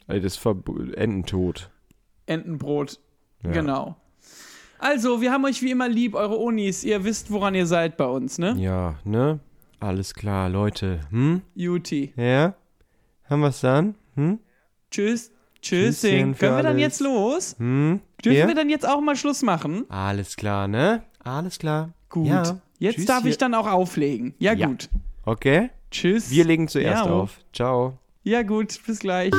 Also 0.08 0.20
das 0.20 0.44
Verb 0.44 0.68
Ententod. 0.96 1.70
Entenbrot. 2.26 2.98
Ja. 3.44 3.52
Genau. 3.52 3.96
Also, 4.80 5.20
wir 5.20 5.30
haben 5.30 5.44
euch 5.44 5.62
wie 5.62 5.70
immer 5.70 5.88
lieb, 5.88 6.14
eure 6.16 6.40
Onis. 6.40 6.82
Ihr 6.82 7.04
wisst, 7.04 7.30
woran 7.30 7.54
ihr 7.54 7.66
seid 7.66 7.96
bei 7.96 8.06
uns, 8.06 8.38
ne? 8.38 8.56
Ja, 8.58 8.96
ne? 9.04 9.38
Alles 9.78 10.12
klar, 10.14 10.48
Leute. 10.48 11.02
Hm? 11.10 11.42
Juti. 11.54 12.12
Ja? 12.16 12.54
Haben 13.28 13.42
wir's 13.42 13.60
dann? 13.60 13.94
Hm? 14.16 14.40
Tschüss. 14.90 15.30
Tschüssing. 15.62 16.34
Können 16.36 16.56
wir 16.56 16.62
dann 16.64 16.80
jetzt 16.80 17.00
los? 17.00 17.54
Hm? 17.58 18.00
Dürfen 18.24 18.38
Ja? 18.40 18.48
wir 18.48 18.56
dann 18.56 18.70
jetzt 18.70 18.88
auch 18.88 19.00
mal 19.00 19.14
Schluss 19.14 19.42
machen? 19.42 19.84
Alles 19.88 20.34
klar, 20.34 20.66
ne? 20.66 21.04
Alles 21.22 21.60
klar. 21.60 21.90
Gut. 22.10 22.26
Ja. 22.26 22.60
Jetzt 22.78 22.96
Tschüss, 22.96 23.06
darf 23.06 23.22
hier- 23.22 23.30
ich 23.30 23.38
dann 23.38 23.54
auch 23.54 23.66
auflegen. 23.70 24.34
Ja, 24.38 24.52
Ja. 24.52 24.66
gut. 24.66 24.88
Okay? 25.24 25.70
Tschüss. 25.90 26.30
Wir 26.30 26.44
legen 26.44 26.68
zuerst 26.68 27.04
Ja. 27.06 27.10
auf. 27.10 27.38
Ciao. 27.52 27.98
Ja, 28.22 28.42
gut. 28.42 28.78
Bis 28.86 28.98
gleich. 29.00 29.32